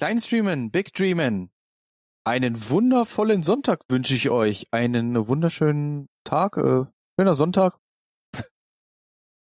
Klein 0.00 0.18
Streamen, 0.18 0.70
Big 0.70 0.94
Dreamen. 0.94 1.50
Einen 2.24 2.70
wundervollen 2.70 3.42
Sonntag 3.42 3.82
wünsche 3.90 4.14
ich 4.14 4.30
euch. 4.30 4.68
Einen 4.70 5.28
wunderschönen 5.28 6.08
Tag, 6.24 6.56
äh, 6.56 6.86
schöner 7.18 7.34
Sonntag. 7.34 7.76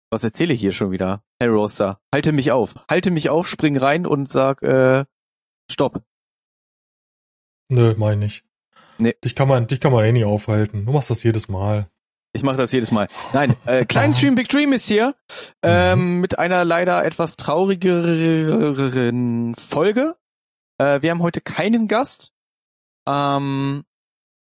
Was 0.09 0.23
erzähle 0.23 0.55
ich 0.55 0.59
hier 0.59 0.71
schon 0.71 0.89
wieder? 0.89 1.23
Herr 1.39 1.49
Roaster, 1.49 1.99
halte 2.11 2.31
mich 2.31 2.51
auf. 2.51 2.73
Halte 2.89 3.11
mich 3.11 3.29
auf, 3.29 3.47
spring 3.47 3.77
rein 3.77 4.07
und 4.07 4.27
sag, 4.27 4.63
äh, 4.63 5.05
stopp. 5.69 6.01
Nö, 7.69 7.93
meine 7.95 8.25
ich. 8.25 8.43
Nee. 8.97 9.13
Dich 9.23 9.35
kann 9.35 9.47
man, 9.47 9.67
dich 9.67 9.79
kann 9.79 9.91
man 9.91 10.03
eh 10.05 10.11
nicht 10.11 10.25
aufhalten. 10.25 10.87
Du 10.87 10.91
machst 10.91 11.11
das 11.11 11.21
jedes 11.21 11.49
Mal. 11.49 11.87
Ich 12.33 12.41
mache 12.41 12.57
das 12.57 12.71
jedes 12.71 12.91
Mal. 12.91 13.09
Nein, 13.33 13.55
äh, 13.67 13.85
Klein 13.89 14.11
Stream 14.11 14.33
Big 14.33 14.49
Dream 14.49 14.73
ist 14.73 14.87
hier 14.87 15.13
ähm, 15.61 16.19
mit 16.19 16.39
einer 16.39 16.65
leider 16.65 17.05
etwas 17.05 17.37
traurigeren 17.37 19.53
Folge. 19.53 20.15
Äh, 20.81 21.03
wir 21.03 21.11
haben 21.11 21.21
heute 21.21 21.41
keinen 21.41 21.87
Gast. 21.87 22.33
Ähm, 23.07 23.83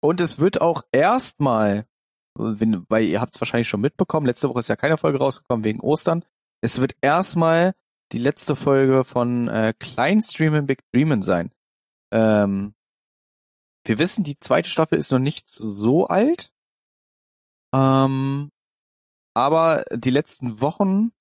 und 0.01 0.21
es 0.21 0.39
wird 0.41 0.61
auch 0.61 0.83
erstmal, 0.91 1.87
weil 2.35 3.05
ihr 3.05 3.21
habt 3.21 3.35
es 3.35 3.41
wahrscheinlich 3.41 3.69
schon 3.69 3.81
mitbekommen, 3.81 4.27
letzte 4.27 4.49
Woche 4.49 4.61
ist 4.61 4.69
ja 4.69 4.77
keine 4.77 4.97
Folge 4.97 5.19
rausgekommen 5.19 5.65
wegen 5.65 5.81
Ostern. 5.81 6.25
Es 6.61 6.81
wird 6.81 6.97
erstmal 7.01 7.75
die 8.13 8.19
letzte 8.19 8.57
Folge 8.57 9.05
von 9.05 9.49
äh, 9.49 9.75
Klein 9.79 10.23
Streamen 10.23 10.67
Big 10.67 10.81
Dreamen 10.93 11.23
sein. 11.23 11.53
Ähm, 12.13 12.75
wir 13.87 13.99
wissen, 13.99 14.25
die 14.25 14.39
zweite 14.39 14.69
Staffel 14.69 14.99
ist 14.99 15.13
noch 15.13 15.21
nicht 15.21 15.47
so 15.49 16.09
alt. 16.09 16.53
Ähm, 17.73 18.51
aber 19.35 19.85
die 19.93 20.11
letzten 20.11 20.61
Wochen 20.61 21.13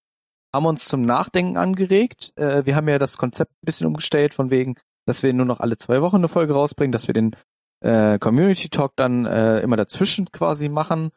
haben 0.54 0.66
uns 0.66 0.86
zum 0.86 1.02
Nachdenken 1.02 1.58
angeregt. 1.58 2.34
Äh, 2.36 2.66
wir 2.66 2.76
haben 2.76 2.88
ja 2.88 3.00
das 3.00 3.18
Konzept 3.18 3.52
ein 3.52 3.66
bisschen 3.66 3.88
umgestellt, 3.88 4.34
von 4.34 4.50
wegen, 4.50 4.76
dass 5.06 5.24
wir 5.24 5.34
nur 5.34 5.46
noch 5.46 5.60
alle 5.60 5.78
zwei 5.78 6.02
Wochen 6.02 6.18
eine 6.18 6.28
Folge 6.28 6.54
rausbringen, 6.54 6.92
dass 6.92 7.08
wir 7.08 7.14
den 7.14 7.36
äh, 7.82 8.18
Community 8.20 8.70
Talk 8.70 8.94
dann 8.96 9.26
äh, 9.26 9.60
immer 9.60 9.76
dazwischen 9.76 10.32
quasi 10.32 10.70
machen 10.70 11.12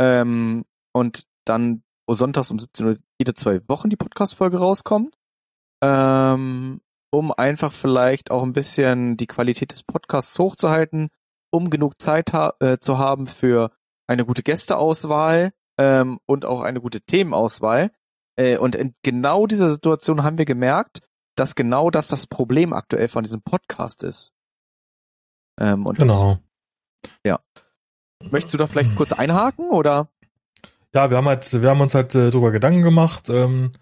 ähm, 0.00 0.64
und 0.92 1.24
dann 1.44 1.82
sonntags 2.08 2.50
um 2.50 2.58
17 2.58 2.86
Uhr 2.86 2.96
jede 3.18 3.34
zwei 3.34 3.60
Wochen 3.68 3.90
die 3.90 3.96
Podcast-Folge 3.96 4.58
rauskommt, 4.58 5.14
ähm, 5.82 6.80
um 7.10 7.32
einfach 7.32 7.72
vielleicht 7.72 8.30
auch 8.30 8.42
ein 8.42 8.52
bisschen 8.52 9.16
die 9.16 9.26
Qualität 9.26 9.72
des 9.72 9.82
Podcasts 9.82 10.38
hochzuhalten, 10.38 11.08
um 11.52 11.70
genug 11.70 12.00
Zeit 12.00 12.32
ha 12.32 12.54
äh, 12.60 12.78
zu 12.78 12.98
haben 12.98 13.26
für 13.26 13.70
eine 14.06 14.24
gute 14.24 14.42
Gästeauswahl 14.42 15.52
ähm, 15.78 16.18
und 16.26 16.44
auch 16.44 16.62
eine 16.62 16.80
gute 16.80 17.00
Themenauswahl. 17.00 17.90
Äh, 18.36 18.58
und 18.58 18.74
in 18.74 18.94
genau 19.02 19.46
dieser 19.46 19.70
Situation 19.70 20.22
haben 20.22 20.38
wir 20.38 20.44
gemerkt, 20.44 21.00
dass 21.36 21.54
genau 21.54 21.90
das 21.90 22.08
das 22.08 22.26
Problem 22.26 22.72
aktuell 22.72 23.08
von 23.08 23.22
diesem 23.22 23.42
Podcast 23.42 24.02
ist. 24.02 24.32
Ähm, 25.58 25.86
und 25.86 25.98
Genau. 25.98 26.38
ja. 27.24 27.38
Möchtest 28.30 28.54
du 28.54 28.58
da 28.58 28.66
vielleicht 28.66 28.94
kurz 28.96 29.12
einhaken 29.12 29.70
oder? 29.70 30.08
Ja, 30.94 31.08
wir 31.10 31.16
haben 31.16 31.28
halt, 31.28 31.50
wir 31.62 31.70
haben 31.70 31.80
uns 31.80 31.94
halt 31.94 32.14
äh, 32.14 32.30
darüber 32.30 32.50
Gedanken 32.50 32.82
gemacht, 32.82 33.28
ähm, 33.30 33.72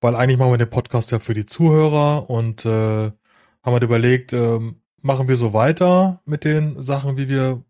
weil 0.00 0.16
eigentlich 0.16 0.38
machen 0.38 0.52
wir 0.52 0.58
den 0.58 0.70
Podcast 0.70 1.10
ja 1.10 1.18
für 1.18 1.34
die 1.34 1.46
Zuhörer 1.46 2.28
und 2.28 2.64
äh, 2.64 3.12
haben 3.62 3.72
halt 3.72 3.82
überlegt, 3.82 4.32
ähm, 4.32 4.80
machen 5.00 5.28
wir 5.28 5.36
so 5.36 5.52
weiter 5.52 6.20
mit 6.24 6.44
den 6.44 6.80
Sachen, 6.82 7.16
wie 7.16 7.28
wir 7.28 7.62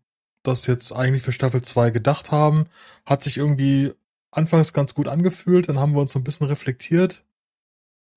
das 0.43 0.65
jetzt 0.67 0.91
eigentlich 0.93 1.23
für 1.23 1.31
Staffel 1.31 1.61
2 1.61 1.89
gedacht 1.91 2.31
haben. 2.31 2.65
Hat 3.05 3.21
sich 3.23 3.37
irgendwie 3.37 3.93
anfangs 4.31 4.73
ganz 4.73 4.93
gut 4.95 5.07
angefühlt, 5.07 5.69
dann 5.69 5.79
haben 5.79 5.93
wir 5.93 6.01
uns 6.01 6.13
so 6.13 6.19
ein 6.19 6.23
bisschen 6.23 6.47
reflektiert, 6.47 7.23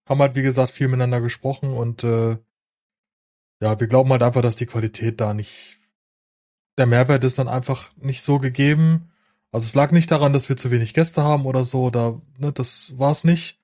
haben 0.09 0.21
halt, 0.21 0.35
wie 0.35 0.43
gesagt, 0.43 0.71
viel 0.71 0.89
miteinander 0.89 1.21
gesprochen 1.21 1.73
und 1.73 2.05
äh, 2.05 2.39
ja, 3.61 3.81
wir 3.81 3.87
glauben 3.87 4.11
halt 4.11 4.23
einfach, 4.23 4.43
dass 4.43 4.57
die 4.57 4.67
Qualität 4.67 5.21
da 5.21 5.35
nicht, 5.35 5.79
der 6.79 6.87
Mehrwert 6.87 7.25
ist 7.25 7.39
dann 7.39 7.49
einfach 7.49 7.91
nicht 7.97 8.23
so 8.23 8.39
gegeben. 8.39 9.11
Also 9.51 9.67
es 9.67 9.75
lag 9.75 9.91
nicht 9.91 10.11
daran, 10.11 10.33
dass 10.33 10.49
wir 10.49 10.57
zu 10.57 10.71
wenig 10.71 10.95
Gäste 10.95 11.23
haben 11.23 11.45
oder 11.45 11.65
so, 11.65 11.91
da, 11.91 12.21
ne, 12.39 12.53
das 12.53 12.97
war's 12.99 13.25
nicht. 13.25 13.59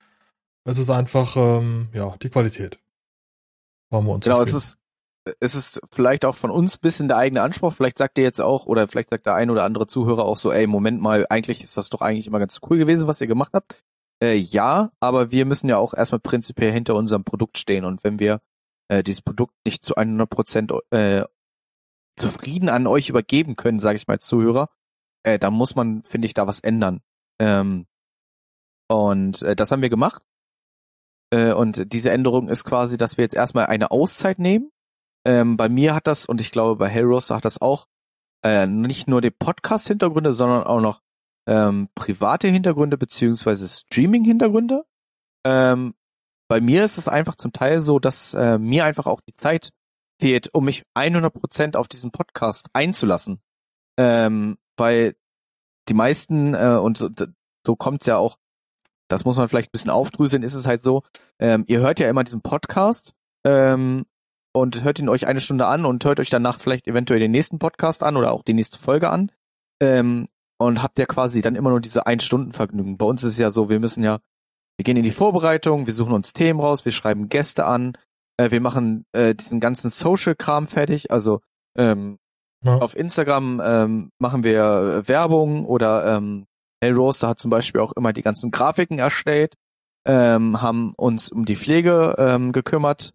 Es 0.65 0.77
ist 0.77 0.89
einfach, 0.89 1.35
ähm, 1.37 1.89
ja, 1.93 2.15
die 2.17 2.29
Qualität. 2.29 2.79
Waren 3.91 4.05
wir 4.05 4.13
uns 4.13 4.25
Genau, 4.25 4.41
es 4.41 4.53
ist, 4.53 4.77
es 5.39 5.55
ist 5.55 5.79
vielleicht 5.91 6.25
auch 6.25 6.35
von 6.35 6.51
uns 6.51 6.75
ein 6.75 6.81
bisschen 6.81 7.07
der 7.07 7.17
eigene 7.17 7.41
Anspruch. 7.43 7.73
Vielleicht 7.73 7.99
sagt 7.99 8.17
ihr 8.17 8.23
jetzt 8.23 8.41
auch, 8.41 8.65
oder 8.65 8.87
vielleicht 8.87 9.09
sagt 9.09 9.27
der 9.27 9.35
ein 9.35 9.49
oder 9.49 9.63
andere 9.63 9.87
Zuhörer 9.87 10.25
auch 10.25 10.37
so, 10.37 10.51
ey, 10.51 10.67
Moment 10.67 11.01
mal, 11.01 11.25
eigentlich 11.29 11.63
ist 11.63 11.77
das 11.77 11.89
doch 11.89 12.01
eigentlich 12.01 12.27
immer 12.27 12.39
ganz 12.39 12.59
cool 12.67 12.77
gewesen, 12.77 13.07
was 13.07 13.21
ihr 13.21 13.27
gemacht 13.27 13.53
habt. 13.53 13.75
Äh, 14.21 14.35
ja, 14.35 14.91
aber 14.99 15.31
wir 15.31 15.45
müssen 15.45 15.69
ja 15.69 15.77
auch 15.77 15.93
erstmal 15.93 16.19
prinzipiell 16.19 16.71
hinter 16.71 16.95
unserem 16.95 17.23
Produkt 17.23 17.57
stehen. 17.57 17.85
Und 17.85 18.03
wenn 18.03 18.19
wir 18.19 18.41
äh, 18.87 19.03
dieses 19.03 19.21
Produkt 19.21 19.53
nicht 19.65 19.83
zu 19.83 19.95
100 19.95 20.29
Prozent 20.29 20.73
äh, 20.91 21.23
zufrieden 22.17 22.69
an 22.69 22.87
euch 22.87 23.09
übergeben 23.09 23.55
können, 23.55 23.79
sage 23.79 23.97
ich 23.97 24.07
mal 24.07 24.19
Zuhörer, 24.19 24.69
äh, 25.23 25.39
dann 25.39 25.53
muss 25.53 25.75
man, 25.75 26.03
finde 26.03 26.27
ich, 26.27 26.33
da 26.33 26.47
was 26.47 26.59
ändern. 26.59 27.01
Ähm, 27.39 27.87
und 28.87 29.41
äh, 29.41 29.55
das 29.55 29.71
haben 29.71 29.81
wir 29.81 29.89
gemacht. 29.89 30.23
Äh, 31.31 31.53
und 31.53 31.91
diese 31.91 32.11
Änderung 32.11 32.47
ist 32.47 32.63
quasi, 32.63 32.97
dass 32.97 33.17
wir 33.17 33.23
jetzt 33.23 33.35
erstmal 33.35 33.65
eine 33.65 33.91
Auszeit 33.91 34.39
nehmen. 34.39 34.71
Ähm, 35.25 35.57
bei 35.57 35.69
mir 35.69 35.95
hat 35.95 36.07
das, 36.07 36.25
und 36.25 36.39
ich 36.39 36.51
glaube 36.51 36.75
bei 36.77 36.87
Hellrose 36.87 37.35
hat 37.35 37.45
das 37.45 37.61
auch, 37.61 37.87
äh, 38.43 38.67
nicht 38.67 39.07
nur 39.07 39.21
die 39.21 39.31
Podcast-Hintergründe, 39.31 40.31
sondern 40.31 40.63
auch 40.63 40.81
noch 40.81 41.01
ähm, 41.47 41.89
private 41.95 42.47
Hintergründe 42.47 42.97
beziehungsweise 42.97 43.67
Streaming-Hintergründe. 43.67 44.85
Ähm, 45.45 45.93
bei 46.47 46.61
mir 46.61 46.85
ist 46.85 46.97
es 46.97 47.07
einfach 47.07 47.35
zum 47.35 47.53
Teil 47.53 47.79
so, 47.79 47.99
dass 47.99 48.33
äh, 48.33 48.57
mir 48.57 48.85
einfach 48.85 49.07
auch 49.07 49.21
die 49.21 49.35
Zeit 49.35 49.71
fehlt, 50.19 50.53
um 50.53 50.65
mich 50.65 50.83
100% 50.95 51.75
auf 51.75 51.87
diesen 51.87 52.11
Podcast 52.11 52.69
einzulassen. 52.73 53.41
Ähm, 53.97 54.57
weil 54.77 55.15
die 55.87 55.93
meisten, 55.93 56.53
äh, 56.53 56.79
und 56.81 56.97
so, 56.97 57.09
so 57.65 57.75
kommt's 57.75 58.05
ja 58.05 58.17
auch, 58.17 58.37
das 59.07 59.25
muss 59.25 59.37
man 59.37 59.47
vielleicht 59.47 59.69
ein 59.69 59.73
bisschen 59.73 59.91
aufdröseln, 59.91 60.43
ist 60.43 60.55
es 60.55 60.65
halt 60.65 60.81
so, 60.81 61.03
ähm, 61.39 61.63
ihr 61.67 61.79
hört 61.79 61.99
ja 61.99 62.09
immer 62.09 62.23
diesen 62.23 62.41
Podcast 62.41 63.13
ähm, 63.45 64.05
und 64.53 64.83
hört 64.83 64.99
ihn 64.99 65.09
euch 65.09 65.27
eine 65.27 65.41
Stunde 65.41 65.67
an 65.67 65.85
und 65.85 66.03
hört 66.05 66.19
euch 66.19 66.29
danach 66.29 66.59
vielleicht 66.59 66.87
eventuell 66.87 67.19
den 67.19 67.31
nächsten 67.31 67.59
Podcast 67.59 68.03
an 68.03 68.17
oder 68.17 68.31
auch 68.31 68.41
die 68.41 68.53
nächste 68.53 68.79
Folge 68.79 69.09
an 69.09 69.31
ähm, 69.81 70.27
und 70.57 70.81
habt 70.81 70.97
ja 70.97 71.05
quasi 71.05 71.41
dann 71.41 71.55
immer 71.55 71.69
nur 71.69 71.81
diese 71.81 72.05
Ein-Stunden-Vergnügen. 72.07 72.97
Bei 72.97 73.05
uns 73.05 73.23
ist 73.23 73.33
es 73.33 73.37
ja 73.39 73.49
so, 73.49 73.69
wir 73.69 73.79
müssen 73.79 74.03
ja, 74.03 74.19
wir 74.77 74.83
gehen 74.83 74.97
in 74.97 75.03
die 75.03 75.11
Vorbereitung, 75.11 75.87
wir 75.87 75.93
suchen 75.93 76.13
uns 76.13 76.33
Themen 76.33 76.59
raus, 76.59 76.85
wir 76.85 76.91
schreiben 76.91 77.29
Gäste 77.29 77.65
an, 77.65 77.97
äh, 78.37 78.51
wir 78.51 78.61
machen 78.61 79.05
äh, 79.13 79.35
diesen 79.35 79.59
ganzen 79.59 79.89
Social-Kram 79.89 80.67
fertig, 80.67 81.11
also 81.11 81.41
ähm, 81.77 82.17
Ja. 82.63 82.77
auf 82.77 82.95
Instagram 82.95 83.61
ähm, 83.63 84.11
machen 84.19 84.43
wir 84.43 84.63
äh, 84.63 85.07
Werbung 85.07 85.65
oder 85.65 86.17
ähm, 86.17 86.45
Hell 86.81 86.93
Roaster 86.93 87.29
hat 87.29 87.39
zum 87.39 87.51
Beispiel 87.51 87.81
auch 87.81 87.93
immer 87.93 88.13
die 88.13 88.21
ganzen 88.21 88.51
Grafiken 88.51 88.99
erstellt, 88.99 89.55
ähm, 90.05 90.61
haben 90.61 90.93
uns 90.95 91.31
um 91.31 91.45
die 91.45 91.55
Pflege 91.55 92.15
ähm, 92.17 92.51
gekümmert 92.51 93.13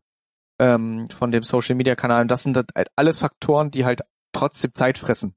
ähm, 0.58 1.06
von 1.08 1.30
dem 1.30 1.42
Social 1.42 1.74
Media 1.76 1.94
Kanal. 1.94 2.22
Und 2.22 2.30
das 2.30 2.42
sind 2.42 2.56
halt 2.56 2.70
alles 2.96 3.20
Faktoren, 3.20 3.70
die 3.70 3.84
halt 3.84 4.02
trotzdem 4.32 4.74
Zeit 4.74 4.98
fressen. 4.98 5.34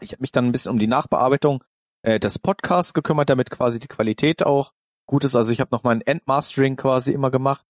Ich 0.00 0.12
habe 0.12 0.20
mich 0.22 0.32
dann 0.32 0.46
ein 0.46 0.52
bisschen 0.52 0.72
um 0.72 0.78
die 0.78 0.86
Nachbearbeitung 0.86 1.64
äh, 2.02 2.20
des 2.20 2.38
Podcasts 2.38 2.94
gekümmert, 2.94 3.28
damit 3.30 3.50
quasi 3.50 3.78
die 3.80 3.88
Qualität 3.88 4.44
auch 4.44 4.72
gut 5.06 5.24
ist. 5.24 5.36
Also 5.36 5.50
ich 5.52 5.60
habe 5.60 5.70
noch 5.72 5.82
mal 5.82 5.90
ein 5.90 6.00
Endmastering 6.02 6.76
quasi 6.76 7.12
immer 7.12 7.30
gemacht, 7.30 7.64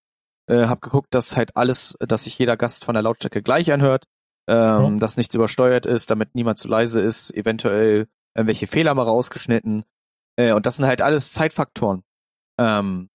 äh, 0.49 0.67
habe 0.67 0.81
geguckt, 0.81 1.15
dass 1.15 1.37
halt 1.37 1.57
alles, 1.57 1.97
dass 2.01 2.25
sich 2.25 2.39
jeder 2.39 2.57
Gast 2.57 2.85
von 2.85 2.95
der 2.95 3.03
Lautstärke 3.03 3.43
gleich 3.43 3.73
anhört, 3.73 4.07
ähm, 4.49 4.57
Ja. 4.57 4.91
dass 4.99 5.17
nichts 5.17 5.35
übersteuert 5.35 5.87
ist, 5.87 6.11
damit 6.11 6.35
niemand 6.35 6.59
zu 6.59 6.69
leise 6.69 7.01
ist, 7.01 7.35
eventuell 7.35 8.09
irgendwelche 8.37 8.67
Fehler 8.67 8.95
mal 8.95 9.05
rausgeschnitten. 9.05 9.85
Äh, 10.37 10.53
und 10.53 10.67
das 10.67 10.77
sind 10.77 10.87
halt 10.87 11.03
alles 11.03 11.33
Zeitfaktoren. 11.33 12.05
Ähm, 12.59 13.09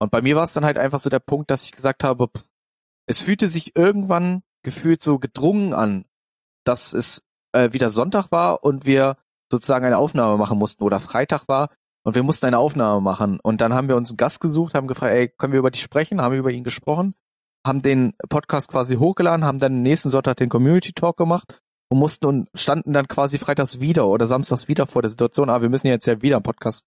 und 0.00 0.10
bei 0.12 0.22
mir 0.22 0.36
war 0.36 0.44
es 0.44 0.52
dann 0.52 0.64
halt 0.64 0.78
einfach 0.78 1.00
so 1.00 1.10
der 1.10 1.18
Punkt, 1.18 1.50
dass 1.50 1.64
ich 1.64 1.72
gesagt 1.72 2.04
habe, 2.04 2.28
pff, 2.28 2.44
es 3.06 3.22
fühlte 3.22 3.48
sich 3.48 3.74
irgendwann 3.74 4.42
gefühlt 4.62 5.00
so 5.00 5.18
gedrungen 5.18 5.72
an, 5.72 6.04
dass 6.64 6.92
es 6.92 7.22
äh, 7.58 7.72
wieder 7.72 7.90
Sonntag 7.90 8.30
war 8.30 8.64
und 8.64 8.86
wir 8.86 9.16
sozusagen 9.50 9.84
eine 9.84 9.98
Aufnahme 9.98 10.36
machen 10.36 10.58
mussten 10.58 10.84
oder 10.84 11.00
Freitag 11.00 11.48
war 11.48 11.70
und 12.04 12.14
wir 12.14 12.22
mussten 12.22 12.46
eine 12.46 12.58
Aufnahme 12.58 13.00
machen. 13.00 13.40
Und 13.40 13.60
dann 13.60 13.74
haben 13.74 13.88
wir 13.88 13.96
uns 13.96 14.10
einen 14.10 14.16
Gast 14.16 14.40
gesucht, 14.40 14.74
haben 14.74 14.86
gefragt, 14.86 15.12
ey, 15.12 15.28
können 15.28 15.52
wir 15.52 15.58
über 15.60 15.70
dich 15.70 15.82
sprechen? 15.82 16.20
Haben 16.20 16.32
wir 16.32 16.38
über 16.38 16.50
ihn 16.50 16.64
gesprochen, 16.64 17.14
haben 17.66 17.82
den 17.82 18.14
Podcast 18.28 18.70
quasi 18.70 18.96
hochgeladen, 18.96 19.44
haben 19.44 19.58
dann 19.58 19.82
nächsten 19.82 20.10
Sonntag 20.10 20.36
den 20.36 20.48
Community 20.48 20.92
Talk 20.92 21.16
gemacht 21.16 21.60
und 21.90 21.98
mussten 21.98 22.26
und 22.26 22.48
standen 22.54 22.92
dann 22.92 23.08
quasi 23.08 23.38
freitags 23.38 23.80
wieder 23.80 24.06
oder 24.06 24.26
samstags 24.26 24.68
wieder 24.68 24.86
vor 24.86 25.02
der 25.02 25.10
Situation, 25.10 25.50
ah, 25.50 25.62
wir 25.62 25.68
müssen 25.68 25.88
jetzt 25.88 26.06
ja 26.06 26.22
wieder 26.22 26.36
einen 26.36 26.42
Podcast 26.42 26.84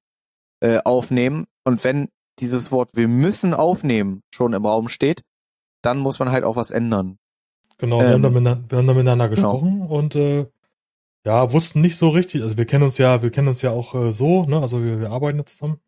äh, 0.62 0.79
aufnehmen. 0.83 1.47
Und 1.63 1.83
wenn 1.83 2.09
dieses 2.39 2.71
Wort 2.71 2.91
wir 2.95 3.07
müssen 3.07 3.53
aufnehmen 3.53 4.24
schon 4.33 4.53
im 4.53 4.65
Raum 4.65 4.88
steht, 4.88 5.24
dann 5.81 5.97
muss 5.97 6.19
man 6.19 6.31
halt 6.31 6.44
auch 6.44 6.56
was 6.56 6.71
ändern. 6.71 7.17
Genau, 7.77 8.00
wir, 8.00 8.06
Ähm, 8.06 8.13
haben 8.13 8.21
da 8.21 8.29
miteinander, 8.29 8.63
wir 8.69 8.77
haben 8.77 8.88
da 8.88 8.94
miteinander 8.94 9.29
genau. 9.29 9.53
gesprochen 9.53 9.81
und 9.81 10.15
äh, 10.15 10.45
ja, 11.25 11.51
wussten 11.51 11.81
nicht 11.81 11.97
so 11.97 12.09
richtig, 12.09 12.41
also 12.44 12.57
wir 12.57 12.65
kennen 12.65 12.83
uns 12.85 12.97
ja, 12.97 13.21
wir 13.21 13.31
kennen 13.31 13.47
uns 13.50 13.62
ja 13.62 13.71
auch 13.71 13.95
äh, 13.95 14.12
so, 14.12 14.45
ne, 14.45 14.62
also 14.62 14.83
wir, 14.83 15.00
wir 15.00 15.12
arbeiten 15.12 15.39
ja 15.39 15.45
zusammen. 15.45 15.79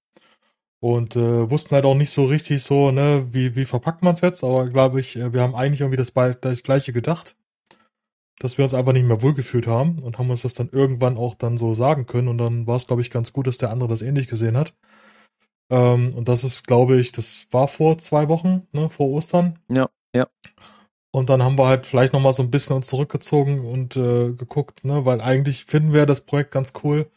und 0.79 1.15
äh, 1.15 1.49
wussten 1.49 1.75
halt 1.75 1.85
auch 1.85 1.95
nicht 1.95 2.11
so 2.11 2.25
richtig 2.25 2.63
so, 2.63 2.91
ne, 2.91 3.27
wie, 3.31 3.55
wie 3.55 3.65
verpackt 3.65 4.03
man 4.03 4.13
es 4.15 4.21
jetzt, 4.21 4.43
aber 4.43 4.67
glaube 4.69 4.99
ich, 4.99 5.15
äh, 5.15 5.33
wir 5.33 5.41
haben 5.41 5.55
eigentlich 5.55 5.81
irgendwie 5.81 5.97
das, 5.97 6.13
das 6.41 6.63
gleiche 6.63 6.93
gedacht, 6.93 7.35
dass 8.39 8.57
wir 8.57 8.65
uns 8.65 8.73
einfach 8.73 8.93
nicht 8.93 9.05
mehr 9.05 9.21
wohlgefühlt 9.21 9.67
haben 9.67 9.99
und 9.99 10.17
haben 10.17 10.29
uns 10.29 10.41
das 10.41 10.55
dann 10.55 10.69
irgendwann 10.71 11.17
auch 11.17 11.35
dann 11.35 11.57
so 11.57 11.73
sagen 11.73 12.05
können 12.05 12.27
und 12.27 12.37
dann 12.37 12.67
war 12.67 12.75
es, 12.77 12.87
glaube 12.87 13.01
ich, 13.01 13.11
ganz 13.11 13.31
gut, 13.33 13.47
dass 13.47 13.57
der 13.57 13.69
andere 13.71 13.89
das 13.89 14.01
ähnlich 14.01 14.27
gesehen 14.27 14.57
hat. 14.57 14.73
Ähm, 15.69 16.13
und 16.15 16.27
das 16.27 16.43
ist, 16.43 16.67
glaube 16.67 16.97
ich, 16.99 17.11
das 17.11 17.47
war 17.51 17.67
vor 17.67 17.97
zwei 17.97 18.27
Wochen, 18.29 18.67
ne, 18.73 18.89
vor 18.89 19.07
Ostern. 19.09 19.59
Ja, 19.69 19.89
ja. 20.13 20.27
Und 21.13 21.29
dann 21.29 21.43
haben 21.43 21.57
wir 21.59 21.67
halt 21.67 21.85
vielleicht 21.87 22.13
nochmal 22.13 22.33
so 22.33 22.43
ein 22.43 22.51
bisschen 22.51 22.75
uns 22.75 22.87
zurückgezogen 22.87 23.65
und 23.65 23.95
äh, 23.97 24.33
geguckt, 24.33 24.83
ne, 24.85 25.05
weil 25.05 25.21
eigentlich 25.21 25.65
finden 25.65 25.93
wir 25.93 26.07
das 26.07 26.21
Projekt 26.21 26.51
ganz 26.51 26.73
cool, 26.83 27.11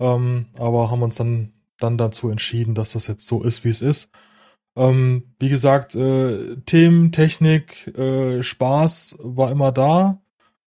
ähm, 0.00 0.46
aber 0.58 0.90
haben 0.90 1.02
uns 1.02 1.16
dann 1.16 1.52
dann 1.78 1.98
dazu 1.98 2.30
entschieden, 2.30 2.74
dass 2.74 2.92
das 2.92 3.06
jetzt 3.08 3.26
so 3.26 3.42
ist, 3.42 3.64
wie 3.64 3.70
es 3.70 3.82
ist. 3.82 4.10
Ähm, 4.76 5.34
wie 5.40 5.48
gesagt, 5.50 5.94
äh, 5.96 6.56
Themen, 6.66 7.12
Technik, 7.12 7.88
äh, 7.98 8.42
Spaß 8.42 9.18
war 9.20 9.50
immer 9.50 9.72
da. 9.72 10.20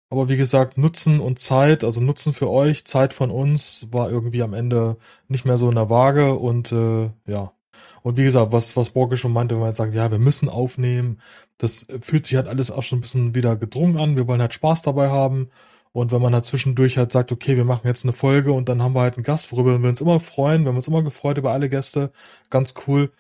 Aber 0.10 0.30
wie 0.30 0.38
gesagt, 0.38 0.78
Nutzen 0.78 1.20
und 1.22 1.40
Zeit, 1.40 1.84
also 1.84 2.02
Nutzen 2.02 2.34
für 2.34 2.50
euch, 2.50 2.86
Zeit 2.86 3.14
von 3.14 3.32
uns, 3.32 3.88
war 3.92 4.12
irgendwie 4.12 4.44
am 4.44 4.54
Ende 4.54 4.98
nicht 5.28 5.46
mehr 5.46 5.58
so 5.58 5.70
in 5.70 5.76
der 5.76 5.90
Waage 5.92 6.36
und 6.36 6.72
äh, 6.72 7.12
ja. 7.28 7.54
Und 8.02 8.18
wie 8.18 8.24
gesagt, 8.24 8.52
was, 8.52 8.76
was 8.76 8.92
Borge 8.92 9.18
schon 9.18 9.34
meinte, 9.34 9.56
wenn 9.56 9.62
man 9.62 9.70
jetzt 9.70 9.78
sagt, 9.78 9.94
ja, 9.94 10.12
wir 10.12 10.20
müssen 10.20 10.50
aufnehmen, 10.50 11.20
das 11.58 11.88
fühlt 12.02 12.26
sich 12.26 12.36
halt 12.38 12.48
alles 12.48 12.72
auch 12.72 12.84
schon 12.84 13.00
ein 13.00 13.02
bisschen 13.02 13.36
wieder 13.36 13.56
gedrungen 13.56 13.98
an. 13.98 14.16
Wir 14.16 14.28
wollen 14.28 14.42
halt 14.42 14.54
Spaß 14.54 14.82
dabei 14.84 15.10
haben. 15.10 15.50
Und 15.92 16.12
wenn 16.12 16.22
man 16.22 16.34
halt 16.34 16.46
zwischendurch 16.46 16.98
halt 16.98 17.12
sagt, 17.12 17.32
okay, 17.32 17.58
wir 17.58 17.66
machen 17.66 17.88
jetzt 17.88 18.06
eine 18.06 18.14
Folge 18.14 18.54
und 18.54 18.70
dann 18.70 18.82
haben 18.84 18.94
wir 18.94 19.02
halt 19.02 19.16
einen 19.18 19.24
Gast, 19.24 19.52
worüber 19.52 19.82
wir 19.82 19.90
uns 19.90 20.02
immer 20.02 20.20
freuen, 20.20 20.64
wir 20.64 20.70
haben 20.70 20.76
uns 20.76 20.88
immer 20.88 21.04
gefreut 21.04 21.38
über 21.38 21.52
alle 21.52 21.68
Gäste, 21.70 22.12
ganz 22.50 22.76
cool. 22.88 23.12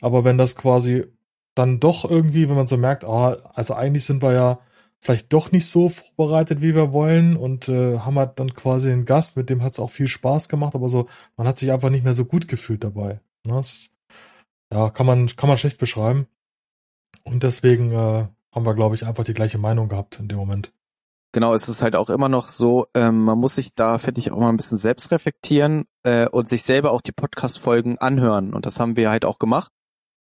Aber 0.00 0.24
wenn 0.24 0.38
das 0.38 0.56
quasi 0.56 1.04
dann 1.54 1.80
doch 1.80 2.04
irgendwie, 2.08 2.48
wenn 2.48 2.56
man 2.56 2.66
so 2.66 2.76
merkt, 2.76 3.04
ah, 3.04 3.36
also 3.54 3.74
eigentlich 3.74 4.04
sind 4.04 4.22
wir 4.22 4.32
ja 4.32 4.60
vielleicht 5.00 5.32
doch 5.32 5.52
nicht 5.52 5.68
so 5.68 5.88
vorbereitet, 5.88 6.62
wie 6.62 6.74
wir 6.74 6.92
wollen 6.92 7.36
und 7.36 7.68
äh, 7.68 7.98
haben 7.98 8.18
halt 8.18 8.38
dann 8.38 8.54
quasi 8.54 8.90
einen 8.90 9.04
Gast, 9.04 9.36
mit 9.36 9.50
dem 9.50 9.62
hat 9.62 9.72
es 9.72 9.78
auch 9.78 9.90
viel 9.90 10.08
Spaß 10.08 10.48
gemacht, 10.48 10.74
aber 10.74 10.88
so, 10.88 11.08
man 11.36 11.46
hat 11.46 11.58
sich 11.58 11.70
einfach 11.72 11.90
nicht 11.90 12.04
mehr 12.04 12.14
so 12.14 12.24
gut 12.24 12.48
gefühlt 12.48 12.82
dabei. 12.84 13.20
Ne? 13.46 13.62
Ja, 14.72 14.90
kann 14.90 15.06
man, 15.06 15.28
kann 15.36 15.48
man 15.48 15.58
schlecht 15.58 15.78
beschreiben. 15.78 16.26
Und 17.24 17.42
deswegen 17.42 17.92
äh, 17.92 18.28
haben 18.52 18.66
wir, 18.66 18.74
glaube 18.74 18.94
ich, 18.94 19.04
einfach 19.04 19.24
die 19.24 19.34
gleiche 19.34 19.58
Meinung 19.58 19.88
gehabt 19.88 20.18
in 20.18 20.28
dem 20.28 20.38
Moment. 20.38 20.72
Genau, 21.32 21.52
es 21.52 21.68
ist 21.68 21.82
halt 21.82 21.96
auch 21.96 22.08
immer 22.08 22.28
noch 22.28 22.48
so, 22.48 22.86
ähm, 22.94 23.24
man 23.24 23.38
muss 23.38 23.56
sich 23.56 23.74
da, 23.74 23.98
finde 23.98 24.20
ich, 24.20 24.30
auch 24.30 24.38
mal 24.38 24.48
ein 24.48 24.56
bisschen 24.56 24.78
selbst 24.78 25.10
reflektieren 25.10 25.84
äh, 26.02 26.28
und 26.28 26.48
sich 26.48 26.62
selber 26.62 26.92
auch 26.92 27.02
die 27.02 27.12
Podcast-Folgen 27.12 27.98
anhören. 27.98 28.54
Und 28.54 28.64
das 28.64 28.80
haben 28.80 28.96
wir 28.96 29.10
halt 29.10 29.24
auch 29.24 29.38
gemacht. 29.38 29.72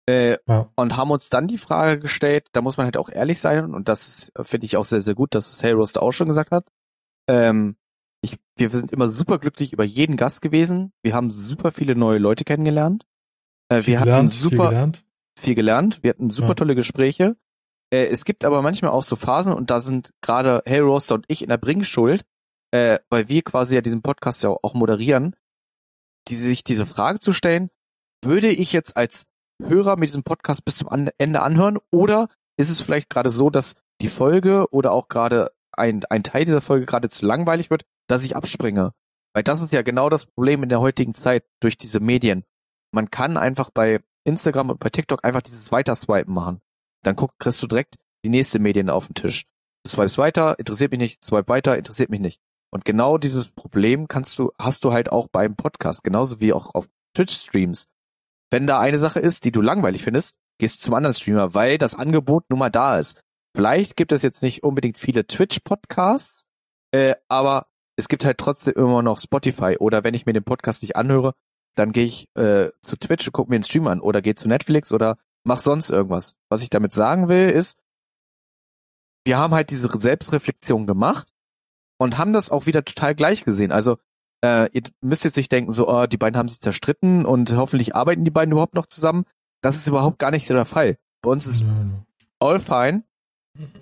Äh, 0.08 0.38
ja. 0.48 0.70
Und 0.76 0.96
haben 0.96 1.12
uns 1.12 1.30
dann 1.30 1.48
die 1.48 1.58
Frage 1.58 2.00
gestellt, 2.00 2.48
da 2.54 2.62
muss 2.62 2.78
man 2.78 2.86
halt 2.86 2.98
auch 2.98 3.10
ehrlich 3.10 3.40
sein, 3.40 3.74
und 3.74 3.90
das 3.90 4.32
finde 4.42 4.66
ich 4.66 4.78
auch 4.78 4.86
sehr, 4.86 5.02
sehr 5.02 5.14
gut, 5.14 5.36
dass 5.36 5.52
es 5.52 5.62
Hey 5.62 5.74
Roast 5.74 6.00
auch 6.00 6.12
schon 6.12 6.28
gesagt 6.28 6.52
hat. 6.52 6.66
Ähm, 7.28 7.76
ich, 8.22 8.40
wir 8.56 8.70
sind 8.70 8.92
immer 8.92 9.10
super 9.10 9.38
glücklich 9.38 9.74
über 9.74 9.84
jeden 9.84 10.16
Gast 10.16 10.42
gewesen. 10.42 10.94
Wir 11.04 11.14
haben 11.14 11.30
super 11.30 11.72
viele 11.72 11.96
neue 11.96 12.20
Leute 12.20 12.46
kennengelernt. 12.46 13.06
Äh, 13.72 13.88
wir 13.88 14.00
hatten 14.00 14.28
super 14.28 14.50
viel 14.50 14.70
gelernt. 14.70 15.06
viel 15.40 15.56
gelernt. 15.56 16.04
Wir 16.04 16.10
hatten 16.12 16.30
super 16.30 16.50
ja. 16.50 16.56
tolle 16.56 16.76
Gespräche. 16.76 17.38
Äh, 17.92 18.08
es 18.08 18.26
gibt 18.26 18.44
aber 18.44 18.62
manchmal 18.62 18.92
auch 18.92 19.04
so 19.04 19.16
Phasen, 19.16 19.54
und 19.54 19.72
da 19.72 19.80
sind 19.80 20.12
gerade 20.22 20.62
Hey 20.66 20.80
Roaster 20.80 21.16
und 21.16 21.26
ich 21.28 21.42
in 21.42 21.50
der 21.50 21.58
Bringschuld, 21.58 22.26
äh, 22.72 23.00
weil 23.10 23.30
wir 23.30 23.42
quasi 23.44 23.76
ja 23.76 23.82
diesen 23.82 24.02
Podcast 24.02 24.44
ja 24.44 24.50
auch 24.50 24.74
moderieren, 24.74 25.36
die 26.28 26.36
sich 26.36 26.64
diese 26.64 26.86
Frage 26.86 27.20
zu 27.20 27.34
stellen, 27.34 27.70
würde 28.24 28.50
ich 28.50 28.74
jetzt 28.74 28.98
als 28.98 29.26
Hörer 29.64 29.96
mir 29.96 30.06
diesen 30.06 30.24
Podcast 30.24 30.66
bis 30.66 30.78
zum 30.78 30.90
Ende 31.18 31.42
anhören 31.42 31.78
oder 31.92 32.30
ist 32.58 32.70
es 32.70 32.82
vielleicht 32.82 33.10
gerade 33.10 33.30
so, 33.30 33.50
dass 33.50 33.76
die 34.02 34.10
Folge 34.10 34.68
oder 34.72 34.92
auch 34.92 35.08
gerade 35.08 35.52
ein, 35.72 36.04
ein 36.10 36.24
Teil 36.24 36.46
dieser 36.46 36.62
Folge 36.62 36.86
gerade 36.86 37.10
zu 37.10 37.26
langweilig 37.26 37.70
wird, 37.70 37.86
dass 38.08 38.24
ich 38.24 38.36
abspringe? 38.36 38.94
Weil 39.34 39.44
das 39.44 39.62
ist 39.62 39.72
ja 39.72 39.82
genau 39.82 40.10
das 40.10 40.26
Problem 40.26 40.64
in 40.64 40.70
der 40.70 40.82
heutigen 40.82 41.14
Zeit 41.14 41.46
durch 41.60 41.78
diese 41.78 42.00
Medien. 42.00 42.44
Man 42.94 43.10
kann 43.10 43.38
einfach 43.38 43.70
bei 43.70 44.02
Instagram 44.24 44.70
und 44.70 44.80
bei 44.80 44.90
TikTok 44.90 45.24
einfach 45.24 45.42
dieses 45.42 45.72
Weiterswipen 45.72 46.34
machen. 46.34 46.60
Dann 47.04 47.16
guck, 47.16 47.38
kriegst 47.40 47.62
du 47.64 47.68
direkt 47.68 47.96
die 48.24 48.30
nächste 48.30 48.60
Medien 48.60 48.90
auf 48.90 49.08
den 49.08 49.16
Tisch. 49.16 49.46
Du 49.84 49.90
swipes 49.90 50.18
weiter, 50.18 50.60
interessiert 50.60 50.92
mich 50.92 51.00
nicht, 51.00 51.24
swipe 51.24 51.48
weiter, 51.48 51.78
interessiert 51.78 52.10
mich 52.10 52.20
nicht. 52.20 52.40
Und 52.72 52.86
genau 52.86 53.18
dieses 53.18 53.48
Problem 53.50 54.08
kannst 54.08 54.38
du, 54.40 54.52
hast 54.60 54.84
du 54.84 54.94
halt 54.94 55.12
auch 55.12 55.28
beim 55.32 55.56
Podcast, 55.56 56.04
genauso 56.04 56.40
wie 56.40 56.54
auch 56.54 56.74
auf 56.74 56.88
Twitch-Streams. 57.16 57.88
Wenn 58.52 58.68
da 58.68 58.80
eine 58.80 58.98
Sache 58.98 59.20
ist, 59.20 59.44
die 59.46 59.52
du 59.52 59.62
langweilig 59.62 60.04
findest, 60.04 60.36
gehst 60.60 60.82
du 60.82 60.86
zum 60.86 60.94
anderen 60.94 61.14
Streamer, 61.14 61.54
weil 61.54 61.78
das 61.78 61.96
Angebot 61.96 62.46
nun 62.50 62.60
mal 62.60 62.70
da 62.70 63.00
ist. 63.00 63.22
Vielleicht 63.56 63.98
gibt 63.98 64.12
es 64.12 64.22
jetzt 64.22 64.44
nicht 64.44 64.64
unbedingt 64.64 64.98
viele 64.98 65.26
Twitch-Podcasts, 65.26 66.44
äh, 66.94 67.16
aber 67.28 67.68
es 67.98 68.08
gibt 68.08 68.24
halt 68.24 68.38
trotzdem 68.38 68.74
immer 68.76 69.02
noch 69.02 69.20
Spotify 69.20 69.78
oder 69.80 70.04
wenn 70.04 70.14
ich 70.14 70.26
mir 70.26 70.34
den 70.34 70.44
Podcast 70.44 70.82
nicht 70.82 70.96
anhöre, 70.96 71.34
dann 71.76 71.92
gehe 71.92 72.06
ich 72.06 72.28
äh, 72.36 72.70
zu 72.82 72.98
Twitch 72.98 73.28
und 73.28 73.34
gucke 73.34 73.50
mir 73.50 73.60
den 73.60 73.64
Stream 73.64 73.88
an 73.88 74.02
oder 74.02 74.22
gehe 74.22 74.36
zu 74.36 74.48
Netflix 74.48 74.92
oder 74.92 75.18
mach 75.44 75.60
sonst 75.60 75.90
irgendwas. 75.90 76.36
Was 76.50 76.64
ich 76.64 76.70
damit 76.70 76.94
sagen 76.94 77.28
will, 77.28 77.50
ist, 77.50 77.78
wir 79.26 79.38
haben 79.38 79.54
halt 79.54 79.70
diese 79.70 79.88
Selbstreflexion 79.88 80.88
gemacht 80.88 81.34
und 82.00 82.18
haben 82.18 82.34
das 82.34 82.50
auch 82.50 82.66
wieder 82.66 82.84
total 82.84 83.16
gleich 83.16 83.44
gesehen. 83.44 83.72
Also 83.72 83.98
äh, 84.44 84.70
ihr 84.74 84.84
müsst 85.02 85.24
jetzt 85.24 85.38
nicht 85.38 85.52
denken, 85.52 85.72
so, 85.72 85.88
oh, 85.88 86.08
die 86.08 86.18
beiden 86.18 86.38
haben 86.38 86.50
sich 86.50 86.60
zerstritten 86.60 87.26
und 87.26 87.56
hoffentlich 87.56 87.96
arbeiten 87.96 88.24
die 88.24 88.32
beiden 88.32 88.52
überhaupt 88.52 88.74
noch 88.74 88.88
zusammen. 88.88 89.26
Das 89.62 89.76
ist 89.76 89.88
überhaupt 89.88 90.18
gar 90.20 90.32
nicht 90.32 90.48
so 90.48 90.54
der 90.54 90.66
Fall. 90.66 90.98
Bei 91.22 91.30
uns 91.30 91.46
ist 91.46 91.64
all 92.40 92.60
fine. 92.60 93.04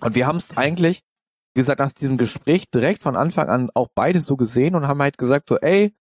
Und 0.02 0.16
wir 0.16 0.28
haben 0.28 0.36
es 0.36 0.58
eigentlich, 0.58 1.04
wie 1.54 1.62
gesagt, 1.62 1.80
nach 1.80 1.94
diesem 1.94 2.18
Gespräch 2.18 2.70
direkt 2.70 3.02
von 3.02 3.16
Anfang 3.16 3.48
an 3.48 3.70
auch 3.74 3.88
beide 3.96 4.22
so 4.22 4.36
gesehen 4.36 4.76
und 4.76 4.88
haben 4.88 5.02
halt 5.02 5.18
gesagt, 5.18 5.48
so, 5.48 5.58
ey, 5.58 5.94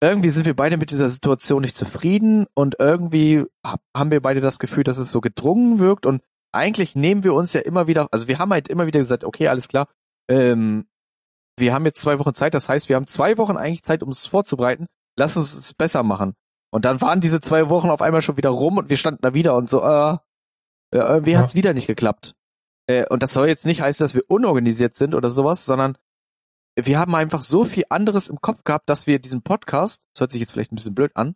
irgendwie 0.00 0.30
sind 0.30 0.46
wir 0.46 0.56
beide 0.56 0.76
mit 0.76 0.90
dieser 0.90 1.08
Situation 1.08 1.62
nicht 1.62 1.76
zufrieden 1.76 2.46
und 2.54 2.76
irgendwie 2.78 3.44
haben 3.64 4.10
wir 4.10 4.22
beide 4.22 4.40
das 4.40 4.58
Gefühl, 4.58 4.84
dass 4.84 4.98
es 4.98 5.12
so 5.12 5.20
gedrungen 5.20 5.78
wirkt 5.78 6.06
und 6.06 6.22
eigentlich 6.52 6.96
nehmen 6.96 7.22
wir 7.22 7.34
uns 7.34 7.52
ja 7.52 7.60
immer 7.60 7.86
wieder, 7.86 8.08
also 8.10 8.26
wir 8.26 8.38
haben 8.38 8.50
halt 8.50 8.68
immer 8.68 8.86
wieder 8.86 8.98
gesagt, 8.98 9.24
okay, 9.24 9.48
alles 9.48 9.68
klar, 9.68 9.88
ähm, 10.28 10.86
wir 11.58 11.74
haben 11.74 11.84
jetzt 11.84 12.00
zwei 12.00 12.18
Wochen 12.18 12.34
Zeit, 12.34 12.54
das 12.54 12.68
heißt, 12.68 12.88
wir 12.88 12.96
haben 12.96 13.06
zwei 13.06 13.38
Wochen 13.38 13.56
eigentlich 13.56 13.82
Zeit, 13.82 14.02
um 14.02 14.08
es 14.08 14.26
vorzubereiten. 14.26 14.86
Lass 15.16 15.36
uns 15.36 15.52
es 15.52 15.74
besser 15.74 16.02
machen. 16.02 16.34
Und 16.72 16.84
dann 16.84 17.00
waren 17.00 17.20
diese 17.20 17.40
zwei 17.40 17.68
Wochen 17.68 17.90
auf 17.90 18.00
einmal 18.00 18.22
schon 18.22 18.36
wieder 18.36 18.50
rum 18.50 18.78
und 18.78 18.88
wir 18.88 18.96
standen 18.96 19.22
da 19.22 19.34
wieder 19.34 19.56
und 19.56 19.68
so, 19.68 19.82
äh, 19.82 20.16
irgendwie 20.92 21.32
ja. 21.32 21.40
hat's 21.40 21.54
wieder 21.54 21.74
nicht 21.74 21.86
geklappt. 21.86 22.34
Äh, 22.86 23.06
und 23.08 23.22
das 23.22 23.32
soll 23.32 23.48
jetzt 23.48 23.66
nicht 23.66 23.82
heißen, 23.82 24.02
dass 24.02 24.14
wir 24.14 24.24
unorganisiert 24.28 24.94
sind 24.94 25.14
oder 25.14 25.28
sowas, 25.28 25.64
sondern 25.66 25.96
wir 26.86 26.98
haben 26.98 27.14
einfach 27.14 27.42
so 27.42 27.64
viel 27.64 27.84
anderes 27.88 28.28
im 28.28 28.40
Kopf 28.40 28.64
gehabt, 28.64 28.88
dass 28.88 29.06
wir 29.06 29.18
diesen 29.18 29.42
Podcast, 29.42 30.06
das 30.12 30.20
hört 30.20 30.32
sich 30.32 30.40
jetzt 30.40 30.52
vielleicht 30.52 30.72
ein 30.72 30.76
bisschen 30.76 30.94
blöd 30.94 31.16
an, 31.16 31.34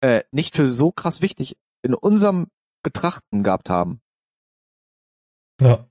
äh, 0.00 0.22
nicht 0.30 0.54
für 0.54 0.68
so 0.68 0.92
krass 0.92 1.20
wichtig 1.20 1.56
in 1.82 1.94
unserem 1.94 2.48
Betrachten 2.82 3.42
gehabt 3.42 3.70
haben. 3.70 4.00
Ja. 5.60 5.88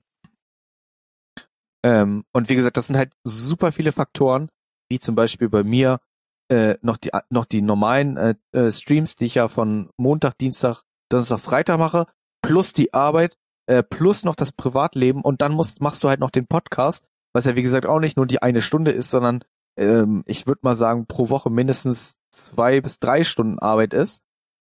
Ähm, 1.84 2.24
und 2.32 2.48
wie 2.48 2.54
gesagt, 2.54 2.76
das 2.76 2.86
sind 2.86 2.96
halt 2.96 3.12
super 3.24 3.72
viele 3.72 3.92
Faktoren, 3.92 4.50
wie 4.90 4.98
zum 4.98 5.14
Beispiel 5.14 5.48
bei 5.48 5.62
mir 5.62 6.00
äh, 6.50 6.76
noch 6.80 6.96
die 6.96 7.10
noch 7.30 7.44
die 7.44 7.62
normalen 7.62 8.16
äh, 8.16 8.34
äh, 8.52 8.70
Streams, 8.70 9.16
die 9.16 9.26
ich 9.26 9.34
ja 9.34 9.48
von 9.48 9.90
Montag, 9.96 10.38
Dienstag, 10.38 10.82
Donnerstag, 11.10 11.40
Freitag 11.40 11.78
mache, 11.78 12.06
plus 12.42 12.72
die 12.72 12.94
Arbeit, 12.94 13.36
äh, 13.66 13.82
plus 13.82 14.24
noch 14.24 14.34
das 14.34 14.52
Privatleben 14.52 15.22
und 15.22 15.42
dann 15.42 15.52
musst, 15.52 15.80
machst 15.80 16.02
du 16.02 16.08
halt 16.08 16.20
noch 16.20 16.30
den 16.30 16.46
Podcast, 16.46 17.04
was 17.32 17.44
ja 17.44 17.56
wie 17.56 17.62
gesagt 17.62 17.86
auch 17.86 18.00
nicht 18.00 18.16
nur 18.16 18.26
die 18.26 18.42
eine 18.42 18.62
Stunde 18.62 18.90
ist, 18.90 19.10
sondern 19.10 19.44
ähm, 19.76 20.24
ich 20.26 20.46
würde 20.46 20.60
mal 20.62 20.74
sagen 20.74 21.06
pro 21.06 21.28
Woche 21.28 21.50
mindestens 21.50 22.18
zwei 22.30 22.80
bis 22.80 22.98
drei 22.98 23.24
Stunden 23.24 23.58
Arbeit 23.58 23.94
ist 23.94 24.22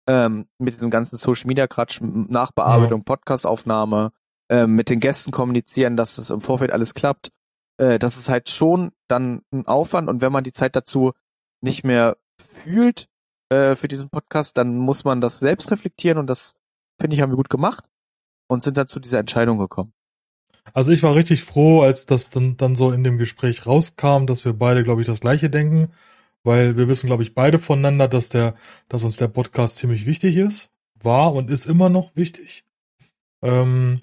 ähm, 0.07 0.47
mit 0.57 0.73
diesem 0.73 0.89
ganzen 0.89 1.17
Social 1.17 1.47
Media 1.47 1.67
Kratsch, 1.67 2.01
Nachbearbeitung, 2.01 3.01
ja. 3.01 3.05
Podcastaufnahme, 3.05 4.11
äh, 4.49 4.65
mit 4.65 4.89
den 4.89 4.99
Gästen 4.99 5.31
kommunizieren, 5.31 5.97
dass 5.97 6.15
das 6.15 6.29
im 6.29 6.41
Vorfeld 6.41 6.71
alles 6.71 6.93
klappt. 6.93 7.29
Äh, 7.77 7.99
das 7.99 8.17
ist 8.17 8.29
halt 8.29 8.49
schon 8.49 8.91
dann 9.07 9.43
ein 9.51 9.67
Aufwand 9.67 10.09
und 10.09 10.21
wenn 10.21 10.31
man 10.31 10.43
die 10.43 10.53
Zeit 10.53 10.75
dazu 10.75 11.11
nicht 11.61 11.83
mehr 11.83 12.17
fühlt 12.63 13.07
äh, 13.49 13.75
für 13.75 13.87
diesen 13.87 14.09
Podcast, 14.09 14.57
dann 14.57 14.77
muss 14.77 15.03
man 15.03 15.21
das 15.21 15.39
selbst 15.39 15.71
reflektieren 15.71 16.17
und 16.17 16.27
das 16.27 16.55
finde 16.99 17.15
ich 17.15 17.21
haben 17.21 17.31
wir 17.31 17.37
gut 17.37 17.49
gemacht 17.49 17.89
und 18.47 18.63
sind 18.63 18.77
dann 18.77 18.87
zu 18.87 18.99
dieser 18.99 19.19
Entscheidung 19.19 19.57
gekommen. 19.57 19.93
Also 20.73 20.91
ich 20.91 21.03
war 21.03 21.15
richtig 21.15 21.43
froh, 21.43 21.81
als 21.81 22.05
das 22.05 22.29
dann, 22.29 22.57
dann 22.57 22.75
so 22.75 22.91
in 22.91 23.03
dem 23.03 23.17
Gespräch 23.17 23.65
rauskam, 23.65 24.25
dass 24.25 24.45
wir 24.45 24.53
beide, 24.53 24.83
glaube 24.83 25.01
ich, 25.01 25.07
das 25.07 25.21
gleiche 25.21 25.49
denken, 25.49 25.89
weil 26.43 26.77
wir 26.77 26.87
wissen, 26.87 27.07
glaube 27.07 27.23
ich, 27.23 27.33
beide 27.33 27.59
voneinander, 27.59 28.07
dass 28.07 28.29
der, 28.29 28.55
dass 28.89 29.03
uns 29.03 29.17
der 29.17 29.27
Podcast 29.27 29.77
ziemlich 29.77 30.05
wichtig 30.05 30.37
ist, 30.37 30.71
war 30.95 31.33
und 31.33 31.49
ist 31.49 31.65
immer 31.65 31.89
noch 31.89 32.15
wichtig. 32.15 32.65
Ähm, 33.41 34.01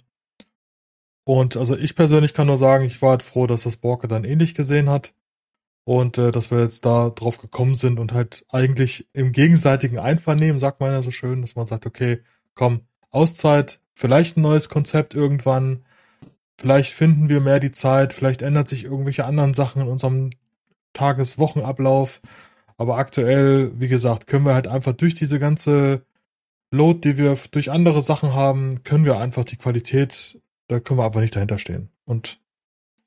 und 1.24 1.56
also 1.56 1.76
ich 1.76 1.94
persönlich 1.94 2.34
kann 2.34 2.46
nur 2.46 2.58
sagen, 2.58 2.84
ich 2.84 3.00
war 3.02 3.10
halt 3.10 3.22
froh, 3.22 3.46
dass 3.46 3.62
das 3.62 3.76
Borke 3.78 4.08
dann 4.08 4.24
ähnlich 4.24 4.54
gesehen 4.54 4.88
hat. 4.90 5.14
Und 5.84 6.16
äh, 6.16 6.32
dass 6.32 6.50
wir 6.50 6.60
jetzt 6.60 6.86
da 6.86 7.10
drauf 7.10 7.38
gekommen 7.38 7.74
sind 7.74 7.98
und 7.98 8.12
halt 8.12 8.46
eigentlich 8.48 9.08
im 9.12 9.32
gegenseitigen 9.32 9.98
Einvernehmen, 9.98 10.58
sagt 10.58 10.80
man 10.80 10.92
ja 10.92 11.02
so 11.02 11.10
schön, 11.10 11.42
dass 11.42 11.56
man 11.56 11.66
sagt, 11.66 11.84
okay, 11.84 12.22
komm, 12.54 12.82
Auszeit, 13.10 13.80
vielleicht 13.94 14.36
ein 14.36 14.42
neues 14.42 14.70
Konzept 14.70 15.14
irgendwann, 15.14 15.84
vielleicht 16.58 16.92
finden 16.92 17.28
wir 17.28 17.40
mehr 17.40 17.60
die 17.60 17.72
Zeit, 17.72 18.12
vielleicht 18.12 18.42
ändert 18.42 18.68
sich 18.68 18.84
irgendwelche 18.84 19.24
anderen 19.24 19.54
Sachen 19.54 19.82
in 19.82 19.88
unserem 19.88 20.30
Tageswochenablauf. 20.92 22.20
Aber 22.76 22.96
aktuell, 22.98 23.72
wie 23.78 23.88
gesagt, 23.88 24.26
können 24.26 24.46
wir 24.46 24.54
halt 24.54 24.66
einfach 24.66 24.92
durch 24.94 25.14
diese 25.14 25.38
ganze 25.38 26.04
Load, 26.70 27.00
die 27.04 27.18
wir 27.18 27.38
durch 27.50 27.70
andere 27.70 28.02
Sachen 28.02 28.34
haben, 28.34 28.82
können 28.82 29.04
wir 29.04 29.18
einfach 29.18 29.44
die 29.44 29.56
Qualität, 29.56 30.40
da 30.68 30.80
können 30.80 30.98
wir 30.98 31.04
einfach 31.04 31.20
nicht 31.20 31.36
dahinter 31.36 31.58
stehen. 31.58 31.90
Und 32.04 32.40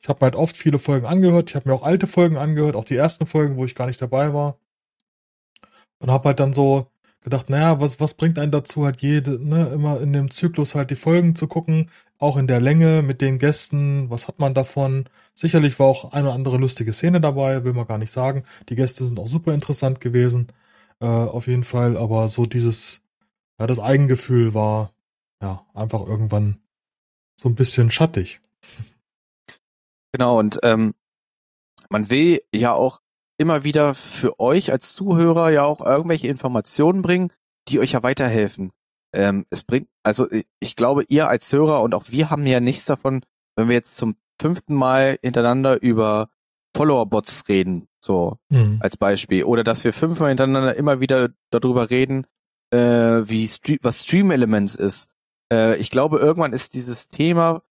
ich 0.02 0.10
habe 0.10 0.22
halt 0.22 0.36
oft 0.36 0.56
viele 0.56 0.80
Folgen 0.80 1.06
angehört. 1.06 1.50
Ich 1.50 1.56
habe 1.56 1.68
mir 1.68 1.76
auch 1.76 1.84
alte 1.84 2.08
Folgen 2.08 2.38
angehört, 2.38 2.76
auch 2.76 2.86
die 2.86 2.96
ersten 2.96 3.26
Folgen, 3.26 3.58
wo 3.58 3.66
ich 3.66 3.76
gar 3.76 3.88
nicht 3.88 4.02
dabei 4.02 4.34
war. 4.34 4.58
Und 6.00 6.12
habe 6.12 6.30
halt 6.30 6.40
dann 6.40 6.54
so 6.54 6.88
gedacht, 7.28 7.50
naja, 7.50 7.82
was, 7.82 8.00
was 8.00 8.14
bringt 8.14 8.40
einen 8.40 8.54
dazu, 8.54 8.86
halt 8.86 9.02
jede, 9.02 9.38
ne, 9.46 9.68
immer 9.74 10.00
in 10.00 10.14
dem 10.14 10.32
Zyklus 10.32 10.76
halt 10.76 10.92
die 10.92 10.96
Folgen 10.96 11.36
zu 11.36 11.48
gucken, 11.50 11.92
auch 12.20 12.38
in 12.38 12.48
der 12.48 12.62
Länge 12.62 13.02
mit 13.02 13.20
den 13.20 13.38
Gästen, 13.38 14.10
was 14.10 14.30
hat 14.30 14.40
man 14.40 14.54
davon? 14.54 15.10
Sicherlich 15.34 15.78
war 15.78 15.88
auch 15.88 16.14
eine 16.14 16.28
oder 16.28 16.36
andere 16.36 16.58
lustige 16.58 16.94
Szene 16.94 17.20
dabei, 17.20 17.66
will 17.66 17.74
man 17.74 17.86
gar 17.86 17.98
nicht 17.98 18.12
sagen. 18.12 18.46
Die 18.70 18.76
Gäste 18.76 19.06
sind 19.06 19.20
auch 19.20 19.28
super 19.28 19.54
interessant 19.54 20.00
gewesen, 20.00 20.48
äh, 21.02 21.06
auf 21.06 21.48
jeden 21.48 21.66
Fall, 21.66 21.98
aber 21.98 22.30
so 22.30 22.46
dieses, 22.46 23.02
ja, 23.60 23.68
das 23.68 23.82
Eigengefühl 23.82 24.54
war, 24.54 24.94
ja, 25.42 25.66
einfach 25.74 26.08
irgendwann 26.08 26.62
so 27.36 27.50
ein 27.50 27.56
bisschen 27.56 27.92
schattig. 27.92 28.40
Genau, 30.14 30.40
und 30.40 30.60
ähm, 30.64 30.94
man 31.90 32.10
will 32.10 32.42
ja 32.54 32.72
auch 32.72 33.02
immer 33.38 33.64
wieder 33.64 33.94
für 33.94 34.40
euch 34.40 34.72
als 34.72 34.94
Zuhörer 34.94 35.52
ja 35.52 35.64
auch 35.64 35.82
irgendwelche 35.82 36.28
Informationen 36.28 37.02
bringen, 37.02 37.32
die 37.68 37.80
euch 37.80 37.94
ja 37.94 38.04
weiterhelfen. 38.04 38.72
Ähm, 39.14 39.46
es 39.50 39.64
bringt, 39.64 39.88
also 40.04 40.28
ich 40.60 40.76
glaube, 40.76 41.04
ihr 41.08 41.30
als 41.30 41.52
Hörer 41.52 41.82
und 41.82 41.94
auch 41.96 42.06
wir 42.10 42.30
haben 42.30 42.46
ja 42.46 42.60
nichts 42.60 42.86
davon, 42.86 43.22
wenn 43.56 43.70
wir 43.70 43.76
jetzt 43.76 43.98
zum 43.98 44.16
fünften 44.40 44.76
Mal 44.76 45.18
hintereinander 45.22 45.82
über 45.82 46.30
Follower-Bots 46.76 47.48
reden, 47.50 47.88
so 48.04 48.38
mhm. 48.50 48.78
als 48.82 48.98
Beispiel. 48.98 49.44
Oder 49.44 49.64
dass 49.64 49.84
wir 49.84 49.94
fünfmal 49.94 50.30
hintereinander 50.30 50.76
immer 50.76 51.00
wieder 51.00 51.30
darüber 51.50 51.90
reden, 51.90 52.28
äh, 52.72 52.78
wie 52.78 53.48
Stream, 53.48 53.80
was 53.82 54.04
Stream 54.04 54.32
Elements 54.32 54.76
ist. 54.76 55.10
Äh, 55.52 55.78
ich 55.78 55.90
glaube, 55.90 56.20
irgendwann 56.20 56.54
ist 56.54 56.76
dieses 56.76 57.08
Thema 57.08 57.64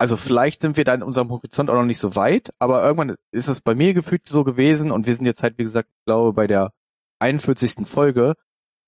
also 0.00 0.16
vielleicht 0.16 0.62
sind 0.62 0.78
wir 0.78 0.84
da 0.84 0.94
in 0.94 1.02
unserem 1.02 1.28
Horizont 1.28 1.68
auch 1.68 1.74
noch 1.74 1.84
nicht 1.84 1.98
so 1.98 2.16
weit, 2.16 2.54
aber 2.58 2.82
irgendwann 2.82 3.16
ist 3.32 3.48
es 3.48 3.60
bei 3.60 3.74
mir 3.74 3.92
gefühlt 3.92 4.26
so 4.26 4.44
gewesen 4.44 4.90
und 4.92 5.06
wir 5.06 5.14
sind 5.14 5.26
jetzt 5.26 5.42
halt, 5.42 5.58
wie 5.58 5.62
gesagt, 5.64 5.90
glaube, 6.06 6.32
bei 6.32 6.46
der 6.46 6.72
41. 7.18 7.86
Folge, 7.86 8.34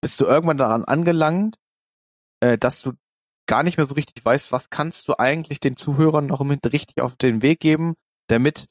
bist 0.00 0.19
du 0.21 0.25
irgendwann 0.25 0.57
daran 0.57 0.87
angelangt, 0.87 1.59
äh, 2.40 2.57
dass 2.57 2.81
du 2.81 2.92
gar 3.47 3.62
nicht 3.62 3.76
mehr 3.76 3.85
so 3.85 3.95
richtig 3.95 4.25
weißt, 4.25 4.52
was 4.52 4.71
kannst 4.71 5.07
du 5.07 5.19
eigentlich 5.19 5.61
den 5.61 5.76
Zuhörern 5.76 6.25
noch 6.25 6.40
mit 6.45 6.73
richtig 6.73 7.02
auf 7.02 7.14
den 7.16 7.42
Weg 7.42 7.61
geben, 7.61 7.92
damit 8.28 8.69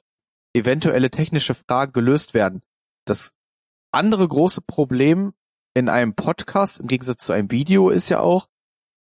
eventuelle 0.56 1.12
technische 1.12 1.54
Fragen 1.54 1.94
gelöst 1.94 2.34
werden. 2.34 2.64
Das 3.06 3.36
andere 3.92 4.28
große 4.28 4.62
Problem 4.62 5.34
in 5.76 5.90
einem 5.90 6.16
Podcast 6.16 6.80
im 6.80 6.88
Gegensatz 6.88 7.24
zu 7.24 7.34
einem 7.34 7.52
Video 7.52 7.92
ist 7.92 8.10
ja 8.10 8.20
auch, 8.20 8.48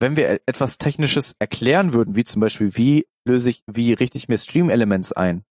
wenn 0.03 0.17
wir 0.17 0.41
etwas 0.47 0.79
Technisches 0.79 1.37
erklären 1.39 1.93
würden, 1.95 2.17
wie 2.17 2.25
zum 2.25 2.41
Beispiel, 2.41 2.77
wie 2.77 3.07
löse 3.25 3.49
ich, 3.49 3.63
wie 3.67 3.93
richte 3.93 4.19
ich 4.19 4.29
mir 4.29 4.37
Stream 4.37 4.69
Elements 4.69 5.13
ein? 5.13 5.45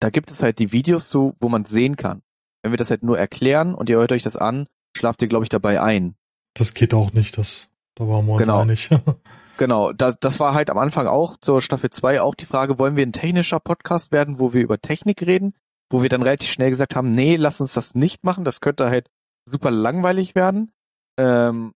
Da 0.00 0.10
gibt 0.10 0.30
es 0.30 0.42
halt 0.42 0.60
die 0.60 0.72
Videos 0.72 1.10
so, 1.10 1.34
wo 1.40 1.48
man 1.48 1.64
sehen 1.64 1.96
kann. 1.96 2.22
Wenn 2.62 2.72
wir 2.72 2.76
das 2.76 2.90
halt 2.90 3.02
nur 3.02 3.18
erklären 3.18 3.74
und 3.74 3.90
ihr 3.90 3.98
hört 3.98 4.12
euch 4.12 4.22
das 4.22 4.36
an, 4.36 4.68
schlaft 4.96 5.20
ihr, 5.22 5.28
glaube 5.28 5.44
ich, 5.44 5.48
dabei 5.48 5.82
ein. 5.82 6.14
Das 6.54 6.72
geht 6.72 6.94
auch 6.94 7.12
nicht, 7.12 7.36
das, 7.36 7.68
da 7.96 8.06
waren 8.06 8.26
wir 8.26 8.34
uns 8.34 8.42
genau. 8.42 8.60
einig. 8.60 8.88
genau, 9.56 9.92
da, 9.92 10.12
das 10.12 10.38
war 10.38 10.54
halt 10.54 10.70
am 10.70 10.78
Anfang 10.78 11.08
auch 11.08 11.36
zur 11.36 11.60
Staffel 11.60 11.90
2 11.90 12.20
auch 12.20 12.36
die 12.36 12.46
Frage, 12.46 12.78
wollen 12.78 12.96
wir 12.96 13.04
ein 13.04 13.12
technischer 13.12 13.58
Podcast 13.58 14.12
werden, 14.12 14.38
wo 14.38 14.52
wir 14.54 14.62
über 14.62 14.80
Technik 14.80 15.22
reden? 15.22 15.54
Wo 15.90 16.02
wir 16.02 16.08
dann 16.08 16.22
relativ 16.22 16.50
schnell 16.50 16.70
gesagt 16.70 16.94
haben, 16.94 17.10
nee, 17.10 17.34
lass 17.34 17.60
uns 17.60 17.74
das 17.74 17.96
nicht 17.96 18.22
machen, 18.22 18.44
das 18.44 18.60
könnte 18.60 18.88
halt 18.88 19.10
super 19.46 19.72
langweilig 19.72 20.36
werden. 20.36 20.70
Ähm, 21.18 21.72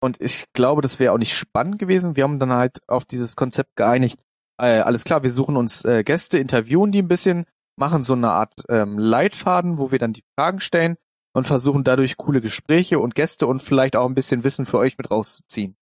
und 0.00 0.20
ich 0.20 0.44
glaube, 0.52 0.82
das 0.82 1.00
wäre 1.00 1.12
auch 1.12 1.18
nicht 1.18 1.36
spannend 1.36 1.78
gewesen. 1.78 2.16
Wir 2.16 2.24
haben 2.24 2.38
dann 2.38 2.52
halt 2.52 2.78
auf 2.88 3.04
dieses 3.04 3.36
Konzept 3.36 3.76
geeinigt. 3.76 4.18
Äh, 4.60 4.80
alles 4.80 5.04
klar, 5.04 5.22
wir 5.22 5.32
suchen 5.32 5.56
uns 5.56 5.84
äh, 5.84 6.04
Gäste, 6.04 6.38
interviewen 6.38 6.92
die 6.92 7.00
ein 7.00 7.08
bisschen, 7.08 7.46
machen 7.76 8.02
so 8.02 8.12
eine 8.12 8.30
Art 8.30 8.54
ähm, 8.68 8.98
Leitfaden, 8.98 9.78
wo 9.78 9.90
wir 9.90 9.98
dann 9.98 10.12
die 10.12 10.24
Fragen 10.38 10.60
stellen 10.60 10.96
und 11.32 11.46
versuchen 11.46 11.84
dadurch 11.84 12.16
coole 12.16 12.40
Gespräche 12.40 13.00
und 13.00 13.14
Gäste 13.14 13.46
und 13.46 13.62
vielleicht 13.62 13.96
auch 13.96 14.06
ein 14.06 14.14
bisschen 14.14 14.44
Wissen 14.44 14.66
für 14.66 14.78
euch 14.78 14.96
mit 14.98 15.10
rauszuziehen. 15.10 15.76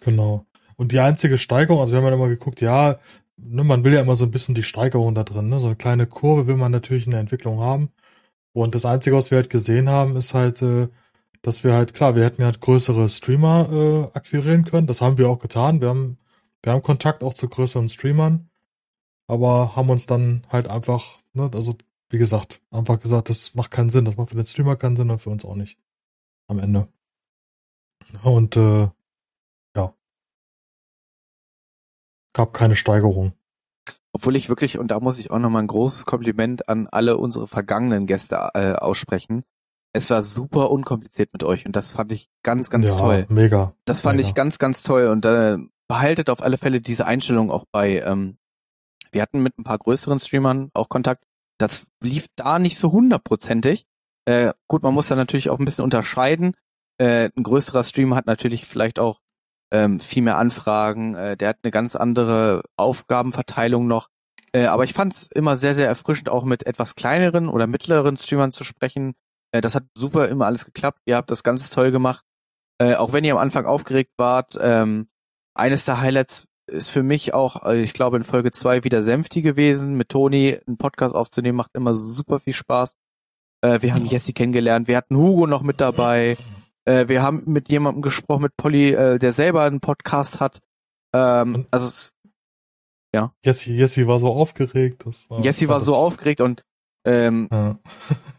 Genau. 0.00 0.46
Und 0.76 0.92
die 0.92 1.00
einzige 1.00 1.38
Steigerung, 1.38 1.80
also 1.80 1.92
wir 1.92 1.98
haben 1.98 2.06
ja 2.06 2.14
immer 2.14 2.28
geguckt, 2.28 2.60
ja, 2.60 2.98
ne, 3.36 3.64
man 3.64 3.84
will 3.84 3.92
ja 3.92 4.00
immer 4.00 4.16
so 4.16 4.24
ein 4.24 4.30
bisschen 4.30 4.54
die 4.54 4.62
Steigerung 4.62 5.14
da 5.14 5.24
drin, 5.24 5.48
ne? 5.48 5.60
So 5.60 5.66
eine 5.66 5.76
kleine 5.76 6.06
Kurve 6.06 6.46
will 6.46 6.56
man 6.56 6.72
natürlich 6.72 7.04
in 7.04 7.10
der 7.10 7.20
Entwicklung 7.20 7.60
haben. 7.60 7.90
Und 8.52 8.74
das 8.74 8.86
Einzige, 8.86 9.16
was 9.16 9.30
wir 9.30 9.36
halt 9.38 9.50
gesehen 9.50 9.88
haben, 9.88 10.16
ist 10.16 10.34
halt, 10.34 10.62
äh, 10.62 10.88
dass 11.44 11.62
wir 11.62 11.74
halt, 11.74 11.92
klar, 11.92 12.16
wir 12.16 12.24
hätten 12.24 12.42
halt 12.42 12.62
größere 12.62 13.10
Streamer 13.10 13.68
äh, 13.70 14.16
akquirieren 14.16 14.64
können. 14.64 14.86
Das 14.86 15.02
haben 15.02 15.18
wir 15.18 15.28
auch 15.28 15.38
getan. 15.38 15.82
Wir 15.82 15.90
haben, 15.90 16.16
wir 16.62 16.72
haben 16.72 16.82
Kontakt 16.82 17.22
auch 17.22 17.34
zu 17.34 17.50
größeren 17.50 17.90
Streamern, 17.90 18.48
aber 19.26 19.76
haben 19.76 19.90
uns 19.90 20.06
dann 20.06 20.46
halt 20.48 20.68
einfach, 20.68 21.18
ne, 21.34 21.50
also 21.52 21.76
wie 22.08 22.16
gesagt, 22.16 22.62
einfach 22.70 22.98
gesagt, 22.98 23.28
das 23.28 23.54
macht 23.54 23.70
keinen 23.70 23.90
Sinn. 23.90 24.06
Das 24.06 24.16
macht 24.16 24.30
für 24.30 24.36
den 24.36 24.46
Streamer 24.46 24.76
keinen 24.76 24.96
Sinn 24.96 25.10
und 25.10 25.18
für 25.18 25.28
uns 25.28 25.44
auch 25.44 25.54
nicht. 25.54 25.78
Am 26.48 26.58
Ende. 26.58 26.88
Und 28.22 28.56
äh, 28.56 28.88
ja. 29.76 29.94
Gab 32.32 32.54
keine 32.54 32.76
Steigerung. 32.76 33.34
Obwohl 34.12 34.36
ich 34.36 34.48
wirklich, 34.48 34.78
und 34.78 34.90
da 34.90 34.98
muss 34.98 35.18
ich 35.18 35.30
auch 35.30 35.38
nochmal 35.38 35.62
ein 35.62 35.68
großes 35.68 36.06
Kompliment 36.06 36.70
an 36.70 36.86
alle 36.86 37.18
unsere 37.18 37.46
vergangenen 37.46 38.06
Gäste 38.06 38.36
äh, 38.54 38.72
aussprechen 38.76 39.44
es 39.94 40.10
war 40.10 40.22
super 40.22 40.70
unkompliziert 40.70 41.32
mit 41.32 41.44
euch 41.44 41.64
und 41.66 41.76
das 41.76 41.92
fand 41.92 42.12
ich 42.12 42.28
ganz, 42.42 42.68
ganz 42.68 42.94
ja, 42.94 43.00
toll. 43.00 43.26
Mega. 43.28 43.74
Das 43.84 44.00
fand 44.00 44.16
mega. 44.16 44.28
ich 44.28 44.34
ganz, 44.34 44.58
ganz 44.58 44.82
toll 44.82 45.06
und 45.06 45.24
äh, 45.24 45.56
behaltet 45.88 46.28
auf 46.30 46.42
alle 46.42 46.58
Fälle 46.58 46.80
diese 46.80 47.06
Einstellung 47.06 47.50
auch 47.50 47.64
bei. 47.70 48.00
Ähm, 48.00 48.36
wir 49.12 49.22
hatten 49.22 49.40
mit 49.40 49.56
ein 49.56 49.64
paar 49.64 49.78
größeren 49.78 50.18
Streamern 50.18 50.70
auch 50.74 50.88
Kontakt. 50.88 51.22
Das 51.58 51.86
lief 52.02 52.26
da 52.34 52.58
nicht 52.58 52.76
so 52.78 52.90
hundertprozentig. 52.90 53.86
Äh, 54.24 54.52
gut, 54.66 54.82
man 54.82 54.94
muss 54.94 55.06
da 55.06 55.14
natürlich 55.14 55.48
auch 55.48 55.60
ein 55.60 55.64
bisschen 55.64 55.84
unterscheiden. 55.84 56.56
Äh, 56.98 57.30
ein 57.36 57.44
größerer 57.44 57.84
Streamer 57.84 58.16
hat 58.16 58.26
natürlich 58.26 58.66
vielleicht 58.66 58.98
auch 58.98 59.20
ähm, 59.72 60.00
viel 60.00 60.24
mehr 60.24 60.38
Anfragen. 60.38 61.14
Äh, 61.14 61.36
der 61.36 61.50
hat 61.50 61.58
eine 61.62 61.70
ganz 61.70 61.94
andere 61.94 62.62
Aufgabenverteilung 62.76 63.86
noch. 63.86 64.08
Äh, 64.52 64.66
aber 64.66 64.82
ich 64.82 64.92
fand 64.92 65.14
es 65.14 65.28
immer 65.28 65.54
sehr, 65.54 65.74
sehr 65.74 65.86
erfrischend, 65.86 66.28
auch 66.28 66.42
mit 66.42 66.66
etwas 66.66 66.96
kleineren 66.96 67.48
oder 67.48 67.68
mittleren 67.68 68.16
Streamern 68.16 68.50
zu 68.50 68.64
sprechen, 68.64 69.14
äh, 69.54 69.60
das 69.60 69.74
hat 69.74 69.84
super 69.96 70.28
immer 70.28 70.46
alles 70.46 70.64
geklappt. 70.64 71.00
Ihr 71.06 71.16
habt 71.16 71.30
das 71.30 71.42
ganz 71.44 71.70
toll 71.70 71.92
gemacht. 71.92 72.24
Äh, 72.78 72.96
auch 72.96 73.12
wenn 73.12 73.24
ihr 73.24 73.32
am 73.32 73.38
Anfang 73.38 73.66
aufgeregt 73.66 74.10
wart, 74.18 74.58
ähm, 74.60 75.08
eines 75.56 75.84
der 75.84 76.00
Highlights 76.00 76.46
ist 76.66 76.90
für 76.90 77.04
mich 77.04 77.34
auch, 77.34 77.64
äh, 77.64 77.80
ich 77.80 77.92
glaube, 77.92 78.16
in 78.16 78.24
Folge 78.24 78.50
zwei 78.50 78.82
wieder 78.82 79.02
Senfti 79.04 79.42
gewesen. 79.42 79.94
Mit 79.94 80.08
Toni 80.08 80.58
einen 80.66 80.76
Podcast 80.76 81.14
aufzunehmen, 81.14 81.56
macht 81.56 81.70
immer 81.74 81.94
super 81.94 82.40
viel 82.40 82.52
Spaß. 82.52 82.96
Äh, 83.62 83.80
wir 83.80 83.94
haben 83.94 84.06
Jessie 84.06 84.32
kennengelernt. 84.32 84.88
Wir 84.88 84.96
hatten 84.96 85.16
Hugo 85.16 85.46
noch 85.46 85.62
mit 85.62 85.80
dabei. 85.80 86.36
Äh, 86.84 87.06
wir 87.06 87.22
haben 87.22 87.44
mit 87.46 87.68
jemandem 87.68 88.02
gesprochen, 88.02 88.42
mit 88.42 88.56
Polly, 88.56 88.90
äh, 88.90 89.18
der 89.18 89.32
selber 89.32 89.62
einen 89.62 89.80
Podcast 89.80 90.40
hat. 90.40 90.58
Ähm, 91.14 91.66
also 91.70 91.86
es, 91.86 92.10
ja. 93.14 93.32
Jessie, 93.44 93.76
Jessie 93.76 94.08
war 94.08 94.18
so 94.18 94.32
aufgeregt. 94.32 95.06
Das 95.06 95.30
war, 95.30 95.40
Jessie 95.44 95.68
war 95.68 95.78
so 95.78 95.94
aufgeregt 95.94 96.40
und 96.40 96.64
ähm, 97.04 97.48
ja. 97.50 97.78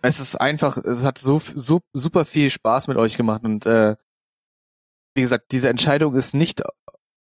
es 0.01 0.19
ist 0.19 0.35
einfach, 0.35 0.77
es 0.77 1.03
hat 1.03 1.17
so, 1.17 1.39
so 1.53 1.81
super 1.93 2.25
viel 2.25 2.49
Spaß 2.49 2.87
mit 2.87 2.97
euch 2.97 3.17
gemacht 3.17 3.43
und 3.43 3.65
äh, 3.65 3.95
wie 5.15 5.21
gesagt, 5.21 5.51
diese 5.51 5.69
Entscheidung 5.69 6.15
ist 6.15 6.33
nicht 6.33 6.61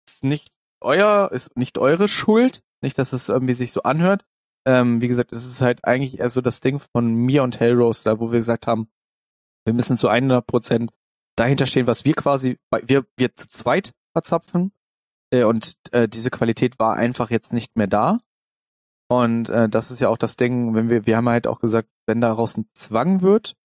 ist 0.07 0.23
nicht 0.23 0.51
euer, 0.81 1.29
ist 1.31 1.55
nicht 1.57 1.77
eure 1.77 2.07
Schuld, 2.07 2.63
nicht, 2.81 2.97
dass 2.97 3.13
es 3.13 3.29
irgendwie 3.29 3.53
sich 3.53 3.71
so 3.71 3.83
anhört. 3.83 4.23
Ähm, 4.67 5.01
wie 5.01 5.07
gesagt, 5.07 5.31
es 5.31 5.45
ist 5.45 5.61
halt 5.61 5.85
eigentlich 5.85 6.19
eher 6.19 6.29
so 6.29 6.41
das 6.41 6.59
Ding 6.59 6.79
von 6.79 7.13
mir 7.13 7.43
und 7.43 7.59
Hellrose, 7.59 8.03
da 8.03 8.19
wo 8.19 8.31
wir 8.31 8.39
gesagt 8.39 8.67
haben, 8.67 8.89
wir 9.65 9.73
müssen 9.73 9.97
zu 9.97 10.07
100 10.07 10.45
Prozent 10.45 10.91
dahinter 11.35 11.65
stehen, 11.65 11.87
was 11.87 12.05
wir 12.05 12.13
quasi, 12.13 12.57
wir 12.83 13.05
wir 13.17 13.35
zu 13.35 13.47
zweit 13.47 13.93
verzapfen 14.13 14.71
äh, 15.31 15.43
und 15.43 15.75
äh, 15.91 16.07
diese 16.07 16.29
Qualität 16.31 16.79
war 16.79 16.95
einfach 16.95 17.29
jetzt 17.29 17.53
nicht 17.53 17.75
mehr 17.75 17.87
da. 17.87 18.19
Und 19.07 19.49
äh, 19.49 19.69
das 19.69 19.91
ist 19.91 19.99
ja 19.99 20.09
auch 20.09 20.17
das 20.17 20.35
Ding, 20.35 20.73
wenn 20.73 20.89
wir, 20.89 21.05
wir 21.05 21.17
haben 21.17 21.29
halt 21.29 21.47
auch 21.47 21.59
gesagt, 21.59 21.89
wenn 22.07 22.21
daraus 22.21 22.57
ein 22.57 22.69
Zwang 22.73 23.21
wird, 23.21 23.55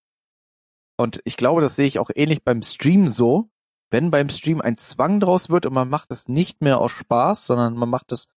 und 1.01 1.23
ich 1.25 1.39
glaube, 1.39 1.63
das 1.63 1.77
sehe 1.77 1.87
ich 1.87 1.99
auch 1.99 2.11
ähnlich 2.15 2.45
beim 2.45 2.61
Stream 2.61 3.09
so, 3.09 3.49
wenn 3.91 4.11
beim 4.11 4.29
Stream 4.29 4.61
ein 4.61 4.77
Zwang 4.77 5.19
draus 5.19 5.49
wird 5.49 5.65
und 5.65 5.73
man 5.73 5.89
macht 5.89 6.11
es 6.11 6.29
nicht 6.29 6.61
mehr 6.61 6.79
aus 6.79 6.93
Spaß, 6.93 7.47
sondern 7.47 7.75
man 7.75 7.89
macht 7.89 8.13
es, 8.13 8.29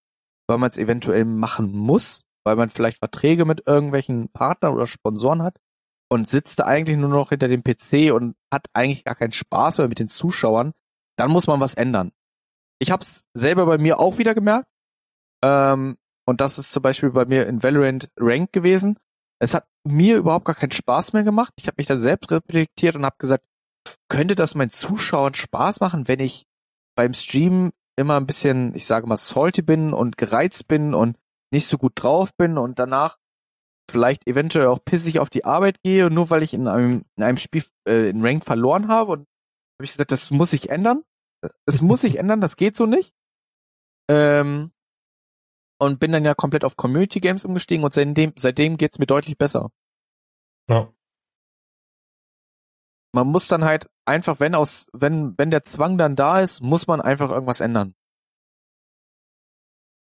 weil 0.48 0.58
man 0.58 0.70
es 0.70 0.78
eventuell 0.78 1.26
machen 1.26 1.74
muss, 1.74 2.24
weil 2.46 2.56
man 2.56 2.70
vielleicht 2.70 3.00
Verträge 3.00 3.44
mit 3.44 3.68
irgendwelchen 3.68 4.30
Partnern 4.30 4.74
oder 4.74 4.88
Sponsoren 4.88 5.44
hat 5.44 5.60
und 6.10 6.30
sitzt 6.30 6.60
da 6.60 6.64
eigentlich 6.64 6.98
nur 6.98 7.10
noch 7.10 7.30
hinter 7.30 7.50
dem 7.50 7.64
PC 7.64 8.14
und 8.14 8.36
hat 8.52 8.68
eigentlich 8.72 9.04
gar 9.04 9.16
keinen 9.16 9.34
Spaß 9.34 9.80
mehr 9.80 9.90
mit 9.90 10.00
den 10.00 10.08
Zuschauern, 10.08 10.72
dann 11.18 11.32
muss 11.32 11.48
man 11.48 11.60
was 11.60 11.74
ändern. 11.74 12.14
Ich 12.80 12.92
habe 12.92 13.04
es 13.04 13.26
selber 13.34 13.66
bei 13.66 13.78
mir 13.78 14.00
auch 14.00 14.18
wieder 14.18 14.34
gemerkt. 14.34 14.68
Ähm, 15.44 15.98
und 16.26 16.42
das 16.42 16.58
ist 16.58 16.72
zum 16.72 16.82
Beispiel 16.84 17.12
bei 17.12 17.26
mir 17.26 17.48
in 17.48 17.64
Valorant 17.64 18.10
Rank 18.18 18.54
gewesen. 18.54 18.98
Es 19.40 19.54
hat 19.54 19.66
mir 19.84 20.18
überhaupt 20.18 20.46
gar 20.46 20.56
keinen 20.56 20.72
Spaß 20.72 21.14
mehr 21.14 21.24
gemacht. 21.24 21.54
Ich 21.58 21.68
habe 21.68 21.76
mich 21.78 21.88
da 21.88 21.98
selbst 21.98 22.32
reflektiert 22.32 22.96
und 22.96 23.06
habe 23.06 23.18
gesagt, 23.20 23.46
könnte 24.10 24.36
das 24.36 24.56
meinen 24.56 24.70
Zuschauern 24.70 25.34
Spaß 25.34 25.80
machen, 25.82 26.08
wenn 26.08 26.20
ich 26.20 26.46
beim 26.96 27.14
Stream 27.14 27.72
immer 27.98 28.18
ein 28.18 28.26
bisschen, 28.28 28.74
ich 28.76 28.86
sage 28.86 29.08
mal, 29.08 29.18
salty 29.18 29.62
bin 29.62 29.94
und 29.94 30.18
gereizt 30.18 30.68
bin 30.68 30.94
und 30.94 31.18
nicht 31.52 31.68
so 31.68 31.78
gut 31.78 31.94
drauf 31.96 32.34
bin 32.36 32.58
und 32.58 32.80
danach 32.80 33.18
vielleicht 33.90 34.28
eventuell 34.28 34.68
auch 34.68 34.84
pissig 34.84 35.20
auf 35.20 35.30
die 35.30 35.46
Arbeit 35.46 35.82
gehe, 35.84 36.10
nur 36.10 36.30
weil 36.30 36.44
ich 36.44 36.54
in 36.54 36.68
einem, 36.68 37.06
in 37.16 37.24
einem 37.24 37.38
Spiel 37.38 37.64
äh, 37.88 38.10
in 38.10 38.26
Rank 38.26 38.46
verloren 38.46 38.88
habe. 38.88 39.12
Und 39.12 39.20
habe 39.78 39.86
ich 39.86 39.92
gesagt, 39.92 40.12
das 40.12 40.32
muss 40.32 40.52
sich 40.52 40.70
ändern. 40.70 41.04
Es 41.66 41.82
muss 41.82 42.02
sich 42.02 42.18
ändern, 42.20 42.42
das 42.42 42.56
geht 42.56 42.76
so 42.76 42.86
nicht. 42.86 43.14
Ähm, 44.10 44.72
und 45.84 46.00
bin 46.00 46.12
dann 46.12 46.26
ja 46.26 46.34
komplett 46.34 46.64
auf 46.64 46.78
Community 46.78 47.20
Games 47.20 47.46
umgestiegen 47.46 47.84
und 47.84 47.94
seitdem, 47.94 48.34
seitdem 48.36 48.78
geht's 48.78 49.00
mir 49.00 49.06
deutlich 49.06 49.38
besser. 49.38 49.70
Ja. 50.70 50.92
Man 53.14 53.28
muss 53.28 53.48
dann 53.48 53.64
halt 53.64 53.90
einfach, 54.06 54.40
wenn 54.40 54.56
aus, 54.56 54.88
wenn, 54.94 55.38
wenn 55.38 55.52
der 55.52 55.64
Zwang 55.64 55.98
dann 55.98 56.16
da 56.16 56.40
ist, 56.40 56.62
muss 56.62 56.88
man 56.88 57.00
einfach 57.00 57.30
irgendwas 57.32 57.60
ändern. 57.62 57.94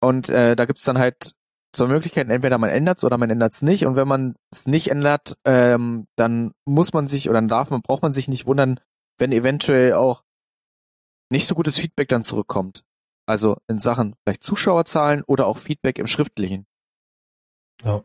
Und 0.00 0.28
äh, 0.28 0.54
da 0.54 0.64
gibt's 0.66 0.84
dann 0.84 0.98
halt 0.98 1.32
zwei 1.72 1.86
Möglichkeiten, 1.86 2.30
entweder 2.30 2.58
man 2.58 2.70
ändert's 2.70 3.04
oder 3.04 3.18
man 3.18 3.30
ändert's 3.30 3.62
nicht. 3.62 3.86
Und 3.86 3.96
wenn 3.96 4.06
man 4.06 4.36
es 4.52 4.66
nicht 4.66 4.90
ändert, 4.90 5.36
ähm, 5.44 6.06
dann 6.16 6.52
muss 6.64 6.92
man 6.92 7.08
sich 7.08 7.28
oder 7.28 7.38
dann 7.38 7.48
darf 7.48 7.70
man, 7.70 7.82
braucht 7.82 8.02
man 8.02 8.12
sich 8.12 8.28
nicht 8.28 8.46
wundern, 8.46 8.78
wenn 9.18 9.32
eventuell 9.32 9.94
auch 9.94 10.22
nicht 11.30 11.46
so 11.46 11.54
gutes 11.54 11.78
Feedback 11.78 12.08
dann 12.08 12.22
zurückkommt. 12.22 12.84
Also 13.26 13.56
in 13.68 13.78
Sachen 13.78 14.14
vielleicht 14.22 14.42
Zuschauerzahlen 14.42 15.22
oder 15.22 15.46
auch 15.46 15.58
Feedback 15.58 15.98
im 15.98 16.06
Schriftlichen. 16.06 16.66
Ja. 17.82 18.04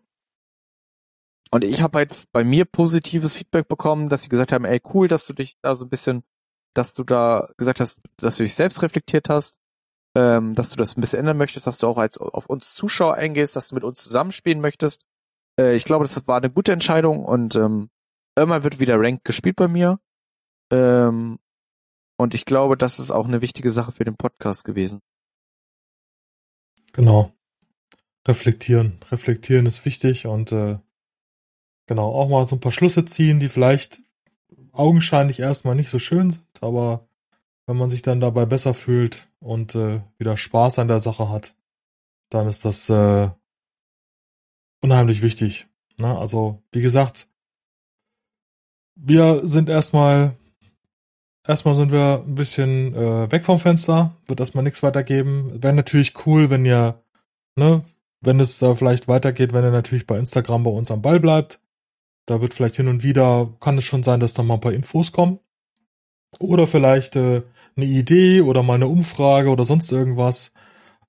Und 1.52 1.64
ich 1.64 1.82
habe 1.82 1.98
halt 1.98 2.14
bei 2.32 2.44
mir 2.44 2.66
positives 2.66 3.34
Feedback 3.34 3.68
bekommen, 3.68 4.10
dass 4.10 4.24
sie 4.24 4.30
gesagt 4.30 4.52
haben, 4.52 4.66
ey, 4.66 4.82
cool, 4.94 5.08
dass 5.08 5.26
du 5.26 5.34
dich 5.34 5.58
da 5.62 5.76
so 5.76 5.86
ein 5.86 5.90
bisschen, 5.90 6.24
dass 6.76 6.94
du 6.94 7.04
da 7.04 7.50
gesagt 7.58 7.80
hast, 7.80 8.02
dass 8.18 8.38
du 8.38 8.44
dich 8.44 8.54
selbst 8.54 8.82
reflektiert 8.82 9.30
hast, 9.30 9.60
ähm, 10.16 10.54
dass 10.54 10.70
du 10.70 10.78
das 10.78 10.96
ein 10.96 11.02
bisschen 11.02 11.20
ändern 11.20 11.38
möchtest, 11.38 11.66
dass 11.66 11.80
du 11.80 11.88
auch 11.88 11.98
als 11.98 12.18
auf 12.18 12.46
uns 12.46 12.76
Zuschauer 12.76 13.16
eingehst, 13.16 13.56
dass 13.56 13.70
du 13.70 13.76
mit 13.76 13.84
uns 13.84 14.04
zusammenspielen 14.04 14.62
möchtest. 14.62 15.04
Äh, 15.60 15.76
ich 15.76 15.86
glaube, 15.86 16.06
das 16.06 16.28
war 16.28 16.38
eine 16.38 16.52
gute 16.52 16.72
Entscheidung 16.72 17.26
und 17.26 17.56
ähm, 17.56 17.90
irgendwann 18.38 18.64
wird 18.64 18.80
wieder 18.80 19.00
Rank 19.00 19.24
gespielt 19.24 19.56
bei 19.56 19.68
mir. 19.68 20.00
Ähm, 20.72 21.40
und 22.20 22.34
ich 22.34 22.44
glaube, 22.44 22.76
das 22.76 23.00
ist 23.00 23.12
auch 23.12 23.26
eine 23.26 23.42
wichtige 23.42 23.72
Sache 23.72 23.94
für 23.94 24.04
den 24.04 24.18
Podcast 24.18 24.66
gewesen. 24.66 25.00
Genau. 26.92 27.32
Reflektieren. 28.28 29.00
Reflektieren 29.10 29.66
ist 29.66 29.86
wichtig 29.86 30.28
und 30.28 30.52
äh, 30.52 30.80
genau, 31.88 32.12
auch 32.12 32.28
mal 32.28 32.46
so 32.46 32.58
ein 32.58 32.60
paar 32.60 32.74
Schlüsse 32.74 33.06
ziehen, 33.06 33.40
die 33.40 33.48
vielleicht 33.48 34.02
augenscheinlich 34.74 35.40
erstmal 35.40 35.76
nicht 35.76 35.90
so 35.90 35.98
schön 35.98 36.32
sind, 36.32 36.46
aber 36.62 37.08
wenn 37.68 37.78
man 37.78 37.90
sich 37.90 38.02
dann 38.02 38.20
dabei 38.20 38.46
besser 38.46 38.74
fühlt 38.74 39.30
und 39.40 39.76
äh, 39.76 40.02
wieder 40.18 40.36
Spaß 40.36 40.80
an 40.80 40.88
der 40.90 41.00
Sache 41.00 41.30
hat, 41.30 41.56
dann 42.30 42.48
ist 42.48 42.66
das 42.66 42.90
äh, 42.90 43.30
unheimlich 44.82 45.22
wichtig. 45.22 45.68
Ne? 45.98 46.18
Also, 46.18 46.62
wie 46.72 46.82
gesagt, 46.82 47.30
wir 48.96 49.48
sind 49.48 49.70
erstmal, 49.70 50.36
erstmal 51.50 51.76
sind 51.76 51.92
wir 51.92 52.24
ein 52.26 52.36
bisschen 52.36 52.94
äh, 52.96 53.32
weg 53.32 53.44
vom 53.44 53.60
Fenster, 53.60 54.16
wird 54.28 54.40
erstmal 54.40 54.64
nichts 54.64 54.84
weitergeben. 54.84 55.62
Wäre 55.62 55.74
natürlich 55.74 56.14
cool, 56.26 56.50
wenn 56.50 56.64
ihr, 56.64 57.02
ne, 57.56 57.82
wenn 58.22 58.40
es 58.40 58.60
da 58.60 58.76
vielleicht 58.76 59.08
weitergeht, 59.08 59.52
wenn 59.52 59.64
ihr 59.64 59.72
natürlich 59.72 60.06
bei 60.08 60.18
Instagram 60.18 60.64
bei 60.64 60.72
uns 60.72 60.92
am 60.92 61.02
Ball 61.02 61.20
bleibt. 61.20 61.60
Da 62.28 62.42
wird 62.42 62.54
vielleicht 62.54 62.76
hin 62.76 62.88
und 62.88 63.02
wieder, 63.04 63.50
kann 63.60 63.80
es 63.80 63.86
schon 63.86 64.04
sein, 64.04 64.20
dass 64.20 64.36
da 64.36 64.44
mal 64.44 64.56
ein 64.56 64.62
paar 64.62 64.74
Infos 64.74 65.12
kommen. 65.12 65.40
Oder 66.40 66.68
vielleicht 66.68 67.16
äh, 67.16 67.42
eine 67.76 67.86
Idee 67.86 68.42
oder 68.42 68.62
mal 68.62 68.76
eine 68.76 68.88
Umfrage 68.88 69.50
oder 69.50 69.66
sonst 69.66 69.92
irgendwas. 69.92 70.54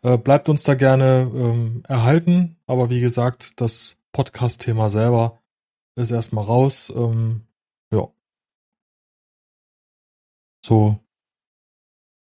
Äh, 0.02 0.16
bleibt 0.16 0.48
uns 0.48 0.62
da 0.62 0.74
gerne 0.74 1.30
ähm, 1.34 1.82
erhalten. 1.86 2.56
Aber 2.66 2.88
wie 2.88 3.00
gesagt, 3.00 3.60
das 3.60 3.98
Podcast-Thema 4.12 4.88
selber 4.88 5.40
ist 5.96 6.10
erstmal 6.10 6.44
raus. 6.44 6.90
Ähm, 6.96 7.42
ja. 7.92 8.08
So 10.64 10.98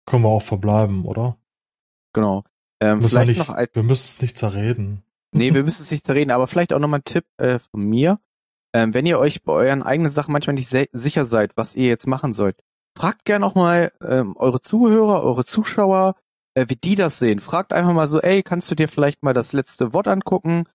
können 0.05 0.23
wir 0.23 0.29
auch 0.29 0.41
verbleiben, 0.41 1.05
oder? 1.05 1.37
Genau. 2.13 2.43
Ähm, 2.79 3.01
wir, 3.01 3.09
vielleicht 3.09 3.27
nicht, 3.27 3.47
noch 3.47 3.57
wir 3.57 3.83
müssen 3.83 4.05
es 4.05 4.21
nicht 4.21 4.37
zerreden. 4.37 5.03
Nee, 5.31 5.53
wir 5.53 5.63
müssen 5.65 5.81
es 5.81 5.91
nicht 5.91 6.05
zerreden, 6.05 6.31
aber 6.31 6.47
vielleicht 6.47 6.73
auch 6.73 6.79
nochmal 6.79 6.99
ein 6.99 7.05
Tipp 7.05 7.25
äh, 7.37 7.59
von 7.59 7.81
mir. 7.81 8.19
Ähm, 8.73 8.93
wenn 8.93 9.05
ihr 9.05 9.19
euch 9.19 9.43
bei 9.43 9.53
euren 9.53 9.83
eigenen 9.83 10.11
Sachen 10.11 10.31
manchmal 10.31 10.55
nicht 10.55 10.69
sicher 10.91 11.25
seid, 11.25 11.55
was 11.57 11.75
ihr 11.75 11.87
jetzt 11.87 12.07
machen 12.07 12.33
sollt, 12.33 12.57
fragt 12.97 13.25
gerne 13.25 13.45
auch 13.45 13.55
mal 13.55 13.91
ähm, 14.01 14.35
eure 14.37 14.61
Zuhörer, 14.61 15.23
eure 15.23 15.45
Zuschauer, 15.45 16.15
äh, 16.55 16.65
wie 16.69 16.75
die 16.75 16.95
das 16.95 17.19
sehen. 17.19 17.39
Fragt 17.39 17.73
einfach 17.73 17.93
mal 17.93 18.07
so, 18.07 18.21
ey, 18.21 18.43
kannst 18.43 18.69
du 18.69 18.75
dir 18.75 18.87
vielleicht 18.87 19.23
mal 19.23 19.33
das 19.33 19.53
letzte 19.53 19.93
Wort 19.93 20.07
angucken? 20.07 20.65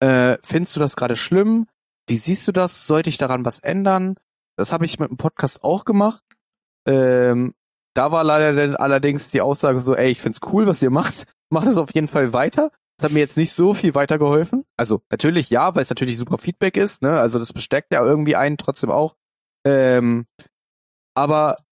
Äh, 0.00 0.38
findest 0.42 0.76
du 0.76 0.80
das 0.80 0.96
gerade 0.96 1.16
schlimm? 1.16 1.66
Wie 2.06 2.16
siehst 2.16 2.48
du 2.48 2.52
das? 2.52 2.86
Sollte 2.86 3.10
ich 3.10 3.18
daran 3.18 3.44
was 3.44 3.58
ändern? 3.58 4.16
Das 4.56 4.72
habe 4.72 4.84
ich 4.84 4.98
mit 4.98 5.10
dem 5.10 5.16
Podcast 5.16 5.62
auch 5.62 5.84
gemacht. 5.84 6.22
Ähm, 6.86 7.54
da 7.94 8.12
war 8.12 8.24
leider 8.24 8.54
dann 8.54 8.76
allerdings 8.76 9.30
die 9.30 9.40
Aussage 9.40 9.80
so, 9.80 9.94
ey, 9.94 10.10
ich 10.10 10.20
find's 10.20 10.40
cool, 10.52 10.66
was 10.66 10.82
ihr 10.82 10.90
macht. 10.90 11.26
Macht 11.50 11.66
es 11.66 11.78
auf 11.78 11.92
jeden 11.94 12.08
Fall 12.08 12.32
weiter. 12.32 12.70
Das 12.96 13.06
hat 13.06 13.12
mir 13.12 13.20
jetzt 13.20 13.36
nicht 13.36 13.52
so 13.52 13.74
viel 13.74 13.94
weitergeholfen. 13.94 14.64
Also 14.76 15.02
natürlich 15.10 15.50
ja, 15.50 15.74
weil 15.74 15.82
es 15.82 15.90
natürlich 15.90 16.18
super 16.18 16.38
Feedback 16.38 16.76
ist, 16.76 17.02
ne? 17.02 17.18
Also 17.18 17.38
das 17.38 17.52
besteckt 17.52 17.92
ja 17.92 18.04
irgendwie 18.04 18.36
einen 18.36 18.56
trotzdem 18.56 18.90
auch. 18.90 19.16
Ähm, 19.66 20.26
aber 21.16 21.64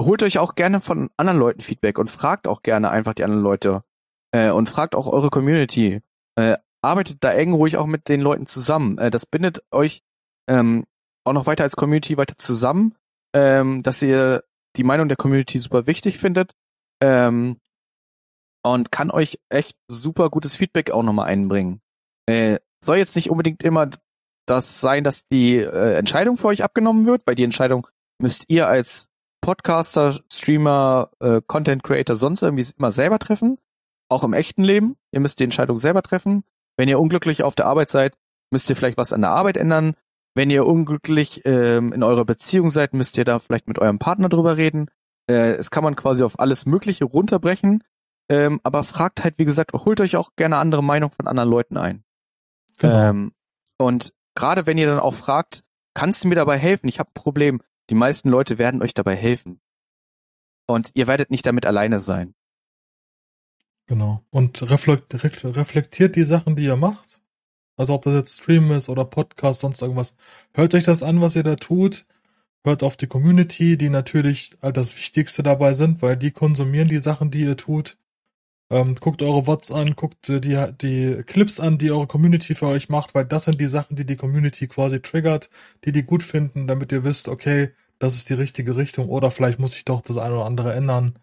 holt 0.00 0.22
euch 0.22 0.38
auch 0.38 0.54
gerne 0.54 0.80
von 0.80 1.10
anderen 1.16 1.38
Leuten 1.38 1.60
Feedback 1.60 1.98
und 1.98 2.10
fragt 2.10 2.48
auch 2.48 2.62
gerne 2.62 2.90
einfach 2.90 3.14
die 3.14 3.24
anderen 3.24 3.42
Leute 3.42 3.82
äh, 4.32 4.50
und 4.50 4.68
fragt 4.68 4.94
auch 4.94 5.06
eure 5.06 5.30
Community. 5.30 6.02
Äh, 6.34 6.56
arbeitet 6.82 7.18
da 7.20 7.30
eng 7.30 7.52
ruhig 7.52 7.76
auch 7.76 7.86
mit 7.86 8.08
den 8.08 8.20
Leuten 8.20 8.46
zusammen. 8.46 8.98
Äh, 8.98 9.10
das 9.10 9.26
bindet 9.26 9.62
euch 9.70 10.02
ähm, 10.48 10.84
auch 11.24 11.32
noch 11.32 11.46
weiter 11.46 11.64
als 11.64 11.76
Community 11.76 12.16
weiter 12.16 12.36
zusammen, 12.36 12.94
ähm, 13.36 13.82
dass 13.82 14.00
ihr 14.00 14.42
die 14.76 14.84
Meinung 14.84 15.08
der 15.08 15.18
Community 15.18 15.58
super 15.58 15.86
wichtig 15.86 16.16
findet. 16.16 16.52
Ähm, 17.02 17.58
und 18.64 18.90
kann 18.90 19.10
euch 19.10 19.38
echt 19.48 19.76
super 19.88 20.30
gutes 20.30 20.56
Feedback 20.56 20.90
auch 20.90 21.02
nochmal 21.02 21.28
einbringen. 21.28 21.80
Äh, 22.26 22.58
soll 22.82 22.96
jetzt 22.96 23.14
nicht 23.14 23.30
unbedingt 23.30 23.62
immer 23.62 23.90
das 24.46 24.80
sein, 24.80 25.04
dass 25.04 25.28
die 25.28 25.58
äh, 25.58 25.96
Entscheidung 25.96 26.38
für 26.38 26.48
euch 26.48 26.64
abgenommen 26.64 27.04
wird, 27.06 27.22
weil 27.26 27.34
die 27.34 27.44
Entscheidung 27.44 27.86
müsst 28.20 28.44
ihr 28.48 28.66
als 28.66 29.06
Podcaster, 29.42 30.18
Streamer, 30.32 31.10
äh, 31.20 31.42
Content 31.46 31.84
Creator 31.84 32.16
sonst 32.16 32.42
irgendwie 32.42 32.66
immer 32.76 32.90
selber 32.90 33.18
treffen. 33.18 33.58
Auch 34.08 34.24
im 34.24 34.32
echten 34.32 34.64
Leben. 34.64 34.96
Ihr 35.12 35.20
müsst 35.20 35.38
die 35.38 35.44
Entscheidung 35.44 35.76
selber 35.76 36.02
treffen. 36.02 36.42
Wenn 36.76 36.88
ihr 36.88 36.98
unglücklich 36.98 37.42
auf 37.42 37.54
der 37.54 37.66
Arbeit 37.66 37.90
seid, 37.90 38.16
müsst 38.50 38.70
ihr 38.70 38.76
vielleicht 38.76 38.98
was 38.98 39.12
an 39.12 39.20
der 39.20 39.30
Arbeit 39.30 39.58
ändern. 39.58 39.94
Wenn 40.36 40.50
ihr 40.50 40.66
unglücklich 40.66 41.46
ähm, 41.46 41.94
in 41.94 42.02
eurer 42.02 42.26
Beziehung 42.26 42.68
seid, 42.68 42.92
müsst 42.92 43.16
ihr 43.16 43.24
da 43.24 43.38
vielleicht 43.38 43.68
mit 43.68 43.78
eurem 43.78 43.98
Partner 43.98 44.28
drüber 44.28 44.58
reden. 44.58 44.90
Äh, 45.30 45.52
es 45.52 45.70
kann 45.70 45.82
man 45.82 45.96
quasi 45.96 46.24
auf 46.24 46.38
alles 46.38 46.66
Mögliche 46.66 47.06
runterbrechen. 47.06 47.82
Ähm, 48.28 48.60
aber 48.62 48.84
fragt 48.84 49.24
halt, 49.24 49.38
wie 49.38 49.46
gesagt, 49.46 49.72
holt 49.72 49.98
euch 49.98 50.14
auch 50.16 50.36
gerne 50.36 50.58
andere 50.58 50.84
Meinung 50.84 51.10
von 51.10 51.26
anderen 51.26 51.48
Leuten 51.48 51.78
ein. 51.78 52.04
Genau. 52.76 52.94
Ähm, 52.94 53.32
und 53.78 54.12
gerade 54.34 54.66
wenn 54.66 54.76
ihr 54.76 54.86
dann 54.86 54.98
auch 54.98 55.14
fragt, 55.14 55.64
kannst 55.94 56.22
du 56.22 56.28
mir 56.28 56.34
dabei 56.34 56.58
helfen? 56.58 56.88
Ich 56.88 56.98
habe 56.98 57.08
ein 57.08 57.14
Problem. 57.14 57.62
Die 57.88 57.94
meisten 57.94 58.28
Leute 58.28 58.58
werden 58.58 58.82
euch 58.82 58.92
dabei 58.92 59.16
helfen. 59.16 59.62
Und 60.66 60.90
ihr 60.92 61.06
werdet 61.06 61.30
nicht 61.30 61.46
damit 61.46 61.64
alleine 61.64 61.98
sein. 61.98 62.34
Genau. 63.86 64.22
Und 64.28 64.70
reflektiert 64.70 66.14
die 66.14 66.24
Sachen, 66.24 66.56
die 66.56 66.64
ihr 66.64 66.76
macht. 66.76 67.22
Also 67.76 67.94
ob 67.94 68.02
das 68.04 68.14
jetzt 68.14 68.40
Stream 68.40 68.72
ist 68.72 68.88
oder 68.88 69.04
Podcast, 69.04 69.60
sonst 69.60 69.82
irgendwas. 69.82 70.14
Hört 70.54 70.74
euch 70.74 70.84
das 70.84 71.02
an, 71.02 71.20
was 71.20 71.36
ihr 71.36 71.42
da 71.42 71.56
tut. 71.56 72.06
Hört 72.64 72.82
auf 72.82 72.96
die 72.96 73.06
Community, 73.06 73.76
die 73.78 73.90
natürlich 73.90 74.56
all 74.60 74.72
das 74.72 74.96
Wichtigste 74.96 75.42
dabei 75.42 75.72
sind, 75.74 76.02
weil 76.02 76.16
die 76.16 76.32
konsumieren 76.32 76.88
die 76.88 76.98
Sachen, 76.98 77.30
die 77.30 77.42
ihr 77.42 77.56
tut. 77.56 77.98
Ähm, 78.70 78.96
guckt 78.96 79.22
eure 79.22 79.46
Wots 79.46 79.70
an, 79.70 79.94
guckt 79.94 80.28
äh, 80.28 80.40
die, 80.40 80.56
die 80.80 81.22
Clips 81.24 81.60
an, 81.60 81.78
die 81.78 81.92
eure 81.92 82.08
Community 82.08 82.54
für 82.56 82.66
euch 82.66 82.88
macht, 82.88 83.14
weil 83.14 83.24
das 83.24 83.44
sind 83.44 83.60
die 83.60 83.66
Sachen, 83.66 83.94
die 83.96 84.04
die 84.04 84.16
Community 84.16 84.66
quasi 84.66 85.00
triggert, 85.00 85.50
die 85.84 85.92
die 85.92 86.02
gut 86.02 86.24
finden, 86.24 86.66
damit 86.66 86.90
ihr 86.90 87.04
wisst, 87.04 87.28
okay, 87.28 87.70
das 88.00 88.16
ist 88.16 88.28
die 88.28 88.34
richtige 88.34 88.76
Richtung 88.76 89.08
oder 89.08 89.30
vielleicht 89.30 89.60
muss 89.60 89.76
ich 89.76 89.84
doch 89.84 90.02
das 90.02 90.16
eine 90.16 90.34
oder 90.34 90.46
andere 90.46 90.74
ändern. 90.74 91.18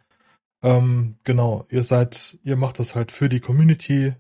Ähm, 0.64 1.18
genau, 1.26 1.66
ihr 1.70 1.84
seid, 1.84 2.40
ihr 2.44 2.56
macht 2.58 2.80
das 2.80 2.96
halt 2.96 3.12
für 3.12 3.30
die 3.30 3.42
Community. 3.42 4.14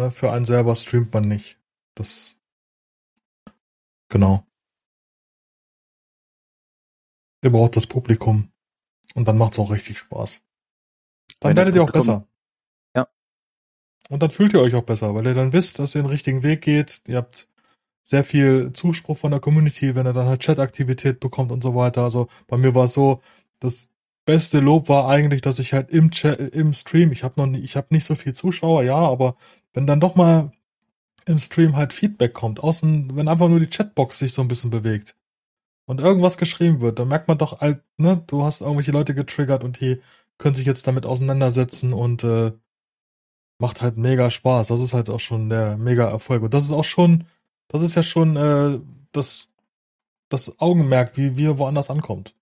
Ne, 0.00 0.10
für 0.10 0.32
einen 0.32 0.44
selber 0.44 0.74
streamt 0.76 1.12
man 1.12 1.28
nicht. 1.28 1.58
Das 1.94 2.36
genau. 4.08 4.44
Ihr 7.42 7.50
braucht 7.50 7.76
das 7.76 7.86
Publikum. 7.86 8.50
Und 9.14 9.26
dann 9.26 9.38
macht's 9.38 9.58
auch 9.58 9.70
richtig 9.70 9.98
Spaß. 9.98 10.42
Dann 11.40 11.56
werdet 11.56 11.74
ihr 11.74 11.82
auch 11.82 11.90
besser. 11.90 12.26
Ja. 12.94 13.08
Und 14.08 14.22
dann 14.22 14.30
fühlt 14.30 14.52
ihr 14.52 14.60
euch 14.60 14.74
auch 14.74 14.84
besser, 14.84 15.14
weil 15.14 15.26
ihr 15.26 15.34
dann 15.34 15.52
wisst, 15.52 15.78
dass 15.78 15.94
ihr 15.94 16.02
den 16.02 16.10
richtigen 16.10 16.42
Weg 16.42 16.62
geht. 16.62 17.02
Ihr 17.06 17.16
habt 17.16 17.48
sehr 18.02 18.24
viel 18.24 18.72
Zuspruch 18.72 19.18
von 19.18 19.30
der 19.30 19.40
Community, 19.40 19.94
wenn 19.94 20.06
ihr 20.06 20.12
dann 20.12 20.26
halt 20.26 20.40
Chat-Aktivität 20.40 21.20
bekommt 21.20 21.50
und 21.50 21.62
so 21.62 21.74
weiter. 21.74 22.04
Also 22.04 22.28
bei 22.46 22.56
mir 22.56 22.74
war 22.74 22.84
es 22.84 22.92
so, 22.92 23.22
das 23.58 23.88
beste 24.24 24.60
Lob 24.60 24.88
war 24.88 25.08
eigentlich, 25.08 25.40
dass 25.40 25.58
ich 25.58 25.72
halt 25.72 25.90
im 25.90 26.10
Chat, 26.10 26.38
im 26.54 26.72
Stream, 26.72 27.12
ich 27.12 27.24
habe 27.24 27.40
noch 27.40 27.46
nie, 27.46 27.60
ich 27.60 27.76
habe 27.76 27.88
nicht 27.90 28.04
so 28.04 28.14
viel 28.14 28.34
Zuschauer, 28.34 28.82
ja, 28.84 28.96
aber 28.96 29.36
wenn 29.72 29.86
dann 29.86 30.00
doch 30.00 30.14
mal 30.16 30.52
im 31.26 31.38
Stream 31.38 31.76
halt 31.76 31.92
Feedback 31.92 32.34
kommt, 32.34 32.60
außen, 32.60 33.16
wenn 33.16 33.28
einfach 33.28 33.48
nur 33.48 33.60
die 33.60 33.68
Chatbox 33.68 34.18
sich 34.18 34.32
so 34.32 34.42
ein 34.42 34.48
bisschen 34.48 34.70
bewegt 34.70 35.16
und 35.86 36.00
irgendwas 36.00 36.38
geschrieben 36.38 36.80
wird, 36.80 36.98
dann 36.98 37.08
merkt 37.08 37.28
man 37.28 37.38
doch 37.38 37.60
halt, 37.60 37.82
ne, 37.96 38.22
du 38.26 38.44
hast 38.44 38.60
irgendwelche 38.60 38.92
Leute 38.92 39.14
getriggert 39.14 39.64
und 39.64 39.80
die 39.80 40.00
können 40.38 40.54
sich 40.54 40.66
jetzt 40.66 40.86
damit 40.86 41.06
auseinandersetzen 41.06 41.92
und 41.92 42.24
äh, 42.24 42.52
macht 43.58 43.82
halt 43.82 43.96
mega 43.96 44.30
Spaß. 44.30 44.68
Das 44.68 44.80
ist 44.80 44.94
halt 44.94 45.10
auch 45.10 45.20
schon 45.20 45.50
der 45.50 45.76
mega 45.76 46.08
Erfolg. 46.08 46.42
Und 46.42 46.54
das 46.54 46.64
ist 46.64 46.72
auch 46.72 46.84
schon, 46.84 47.26
das 47.68 47.82
ist 47.82 47.94
ja 47.94 48.02
schon 48.02 48.36
äh, 48.36 48.80
das, 49.12 49.50
das 50.28 50.58
Augenmerk, 50.58 51.16
wie 51.16 51.36
wir 51.36 51.58
woanders 51.58 51.90
ankommt. 51.90 52.34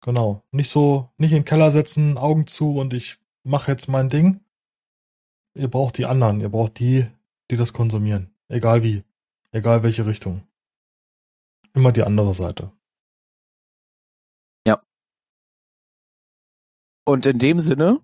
Genau. 0.00 0.44
Nicht 0.52 0.70
so, 0.70 1.10
nicht 1.18 1.32
in 1.32 1.38
den 1.38 1.44
Keller 1.44 1.70
setzen, 1.70 2.16
Augen 2.16 2.46
zu 2.46 2.78
und 2.78 2.94
ich 2.94 3.18
mache 3.42 3.70
jetzt 3.72 3.88
mein 3.88 4.08
Ding. 4.08 4.40
Ihr 5.58 5.68
braucht 5.68 5.98
die 5.98 6.06
anderen, 6.06 6.40
ihr 6.40 6.48
braucht 6.48 6.78
die, 6.78 7.06
die 7.50 7.56
das 7.56 7.72
konsumieren. 7.72 8.34
Egal 8.48 8.82
wie. 8.82 9.04
Egal 9.50 9.82
welche 9.82 10.06
Richtung. 10.06 10.42
Immer 11.74 11.92
die 11.92 12.02
andere 12.02 12.32
Seite. 12.34 12.72
Und 17.08 17.24
in 17.24 17.38
dem 17.38 17.58
Sinne 17.58 18.02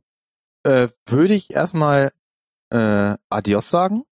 äh, 0.63 0.89
würde 1.05 1.35
ich 1.35 1.51
erstmal 1.51 2.11
äh, 2.71 3.19
Adios 3.29 3.69
sagen. 3.69 4.05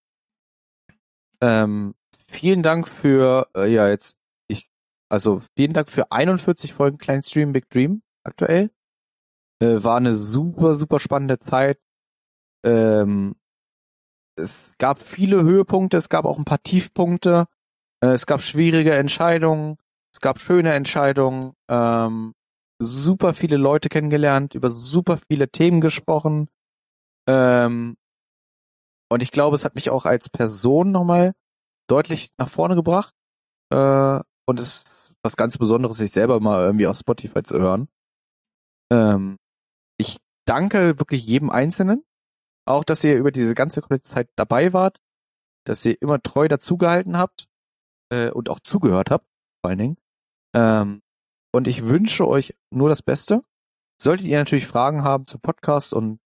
Ähm, 1.41 1.95
vielen 2.29 2.63
Dank 2.63 2.87
für, 2.87 3.49
äh, 3.57 3.73
ja 3.73 3.89
jetzt, 3.89 4.19
ich, 4.49 4.71
also 5.09 5.41
vielen 5.57 5.73
Dank 5.73 5.89
für 5.89 6.13
41 6.13 6.75
Folgen 6.75 6.99
Klein 6.99 7.23
Stream 7.23 7.55
Big 7.55 7.71
Dream 7.71 8.03
aktuell. 8.23 8.71
Äh, 9.63 9.83
war 9.83 9.97
eine 9.97 10.15
super, 10.15 10.75
super 10.75 11.01
spannende 11.01 11.39
Zeit. 11.39 11.81
Ähm, 12.65 13.35
es 14.37 14.75
gab 14.79 14.99
viele 14.99 15.43
Höhepunkte, 15.43 15.97
es 15.97 16.09
gab 16.09 16.25
auch 16.25 16.39
ein 16.39 16.45
paar 16.45 16.63
Tiefpunkte. 16.63 17.47
Äh, 18.03 18.09
es 18.09 18.27
gab 18.27 18.43
schwierige 18.43 18.95
Entscheidungen, 18.95 19.77
es 20.15 20.21
gab 20.21 20.41
schöne 20.41 20.73
Entscheidungen. 20.73 21.53
Ähm, 21.69 22.35
super 22.81 23.35
viele 23.35 23.57
Leute 23.57 23.89
kennengelernt, 23.89 24.55
über 24.55 24.69
super 24.69 25.19
viele 25.29 25.49
Themen 25.49 25.81
gesprochen. 25.81 26.49
Ähm, 27.29 27.97
und 29.11 29.23
ich 29.23 29.31
glaube, 29.31 29.55
es 29.55 29.65
hat 29.65 29.75
mich 29.75 29.91
auch 29.91 30.07
als 30.07 30.29
Person 30.29 30.91
nochmal 30.91 31.35
deutlich 31.89 32.31
nach 32.39 32.49
vorne 32.49 32.75
gebracht. 32.75 33.15
Äh, 33.71 34.21
und 34.47 34.59
es 34.59 34.85
ist 34.85 35.15
was 35.23 35.37
ganz 35.37 35.59
Besonderes, 35.59 35.99
sich 35.99 36.11
selber 36.11 36.41
mal 36.41 36.65
irgendwie 36.65 36.87
auf 36.87 36.97
Spotify 36.97 37.43
zu 37.43 37.59
hören. 37.59 37.89
Ähm, 38.91 39.39
ich 39.99 40.19
danke 40.47 40.99
wirklich 40.99 41.25
jedem 41.25 41.51
Einzelnen. 41.51 42.05
Auch, 42.65 42.85
dass 42.85 43.03
ihr 43.05 43.17
über 43.17 43.33
diese 43.33 43.55
ganze 43.55 43.83
Zeit 44.03 44.31
dabei 44.37 44.73
wart, 44.73 45.03
dass 45.65 45.85
ihr 45.85 46.01
immer 46.01 46.23
treu 46.23 46.49
dazugehalten 46.49 47.17
habt 47.17 47.49
äh, 48.11 48.31
und 48.31 48.49
auch 48.49 48.61
zugehört 48.61 49.11
habt, 49.11 49.27
vor 49.61 49.71
allen 49.71 49.79
Dingen. 49.79 49.97
Ähm, 50.55 51.03
und 51.53 51.69
ich 51.69 51.87
wünsche 51.87 52.27
euch 52.27 52.55
nur 52.71 52.89
das 52.89 53.03
Beste. 53.03 53.43
Solltet 54.01 54.27
ihr 54.27 54.39
natürlich 54.39 54.67
Fragen 54.67 55.05
haben 55.05 55.27
zum 55.27 55.41
Podcast 55.41 55.93
und 55.93 56.21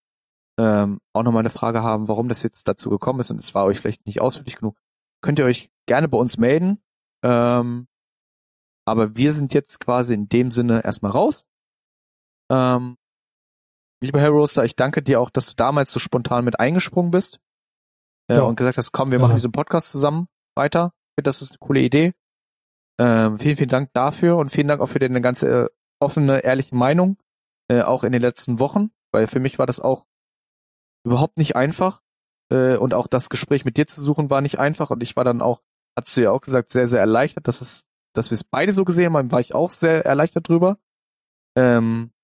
ähm, 0.59 0.99
auch 1.13 1.23
nochmal 1.23 1.41
eine 1.41 1.49
Frage 1.49 1.83
haben, 1.83 2.07
warum 2.07 2.29
das 2.29 2.43
jetzt 2.43 2.67
dazu 2.67 2.89
gekommen 2.89 3.19
ist 3.19 3.29
und 3.29 3.39
es 3.39 3.53
war 3.53 3.65
euch 3.65 3.79
vielleicht 3.79 4.07
nicht 4.07 4.21
ausführlich 4.21 4.55
genug, 4.55 4.75
könnt 5.21 5.37
ihr 5.37 5.45
euch 5.45 5.69
gerne 5.85 6.07
bei 6.07 6.17
uns 6.17 6.37
melden. 6.37 6.81
Ähm, 7.23 7.87
aber 8.85 9.15
wir 9.15 9.33
sind 9.33 9.53
jetzt 9.53 9.79
quasi 9.79 10.13
in 10.13 10.29
dem 10.29 10.49
Sinne 10.49 10.83
erstmal 10.83 11.11
raus. 11.11 11.45
Ähm, 12.49 12.97
lieber 14.01 14.19
Herr 14.19 14.29
Roaster, 14.29 14.63
ich 14.65 14.75
danke 14.75 15.01
dir 15.01 15.19
auch, 15.19 15.29
dass 15.29 15.47
du 15.47 15.53
damals 15.55 15.91
so 15.91 15.99
spontan 15.99 16.45
mit 16.45 16.59
eingesprungen 16.59 17.11
bist 17.11 17.39
äh, 18.29 18.35
Ja. 18.35 18.43
und 18.43 18.55
gesagt 18.55 18.77
hast, 18.77 18.91
komm, 18.91 19.09
wir 19.11 19.17
Gerne. 19.17 19.27
machen 19.29 19.37
diesen 19.37 19.51
Podcast 19.51 19.91
zusammen 19.91 20.27
weiter. 20.55 20.93
Ich 21.11 21.15
finde, 21.21 21.27
Das 21.29 21.41
ist 21.41 21.51
eine 21.51 21.59
coole 21.59 21.79
Idee. 21.81 22.13
Ähm, 22.99 23.37
vielen, 23.39 23.57
vielen 23.57 23.69
Dank 23.69 23.91
dafür 23.93 24.37
und 24.37 24.49
vielen 24.49 24.67
Dank 24.67 24.81
auch 24.81 24.87
für 24.87 24.99
deine 24.99 25.21
ganze 25.21 25.65
äh, 25.65 25.69
offene, 25.99 26.39
ehrliche 26.43 26.75
Meinung, 26.75 27.17
äh, 27.69 27.81
auch 27.81 28.03
in 28.03 28.11
den 28.11 28.21
letzten 28.21 28.59
Wochen, 28.59 28.91
weil 29.11 29.27
für 29.27 29.39
mich 29.39 29.59
war 29.59 29.65
das 29.67 29.79
auch 29.79 30.05
überhaupt 31.05 31.37
nicht 31.37 31.55
einfach 31.55 32.01
äh, 32.51 32.75
und 32.75 32.93
auch 32.93 33.07
das 33.07 33.29
Gespräch 33.29 33.65
mit 33.65 33.77
dir 33.77 33.87
zu 33.87 34.01
suchen 34.01 34.29
war 34.29 34.41
nicht 34.41 34.59
einfach 34.59 34.89
und 34.89 35.01
ich 35.03 35.15
war 35.15 35.23
dann 35.23 35.41
auch, 35.41 35.61
hast 35.95 36.15
du 36.17 36.21
ja 36.21 36.31
auch 36.31 36.41
gesagt, 36.41 36.69
sehr, 36.71 36.87
sehr 36.87 36.99
erleichtert, 36.99 37.47
dass 37.47 37.61
es, 37.61 37.83
dass 38.13 38.31
wir 38.31 38.35
es 38.35 38.43
beide 38.43 38.73
so 38.73 38.83
gesehen 38.83 39.13
haben, 39.13 39.31
war 39.31 39.39
ich 39.39 39.53
auch 39.55 39.69
sehr 39.69 40.05
erleichtert 40.05 40.49
drüber. 40.49 40.77
Ähm, 41.55 42.11
ja, 42.11 42.16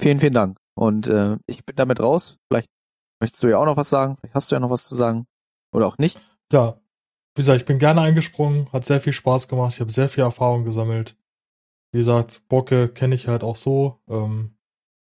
vielen, 0.00 0.20
vielen 0.20 0.34
Dank 0.34 0.58
und 0.74 1.06
äh, 1.06 1.36
ich 1.46 1.64
bin 1.64 1.76
damit 1.76 2.00
raus. 2.00 2.38
Vielleicht 2.48 2.68
möchtest 3.20 3.42
du 3.42 3.48
ja 3.48 3.58
auch 3.58 3.64
noch 3.64 3.76
was 3.76 3.90
sagen, 3.90 4.16
vielleicht 4.18 4.34
hast 4.34 4.50
du 4.50 4.56
ja 4.56 4.60
noch 4.60 4.70
was 4.70 4.84
zu 4.84 4.94
sagen 4.94 5.26
oder 5.72 5.86
auch 5.86 5.98
nicht. 5.98 6.20
Ja, 6.52 6.80
wie 7.34 7.42
gesagt, 7.42 7.60
ich 7.60 7.66
bin 7.66 7.78
gerne 7.78 8.00
eingesprungen, 8.00 8.72
hat 8.72 8.84
sehr 8.84 9.00
viel 9.00 9.12
Spaß 9.12 9.48
gemacht, 9.48 9.74
ich 9.74 9.80
habe 9.80 9.92
sehr 9.92 10.08
viel 10.08 10.24
Erfahrung 10.24 10.64
gesammelt. 10.64 11.16
Wie 11.92 11.98
gesagt, 11.98 12.42
Bocke 12.48 12.88
kenne 12.88 13.14
ich 13.14 13.28
halt 13.28 13.42
auch 13.42 13.56
so. 13.56 14.00
Ähm, 14.08 14.56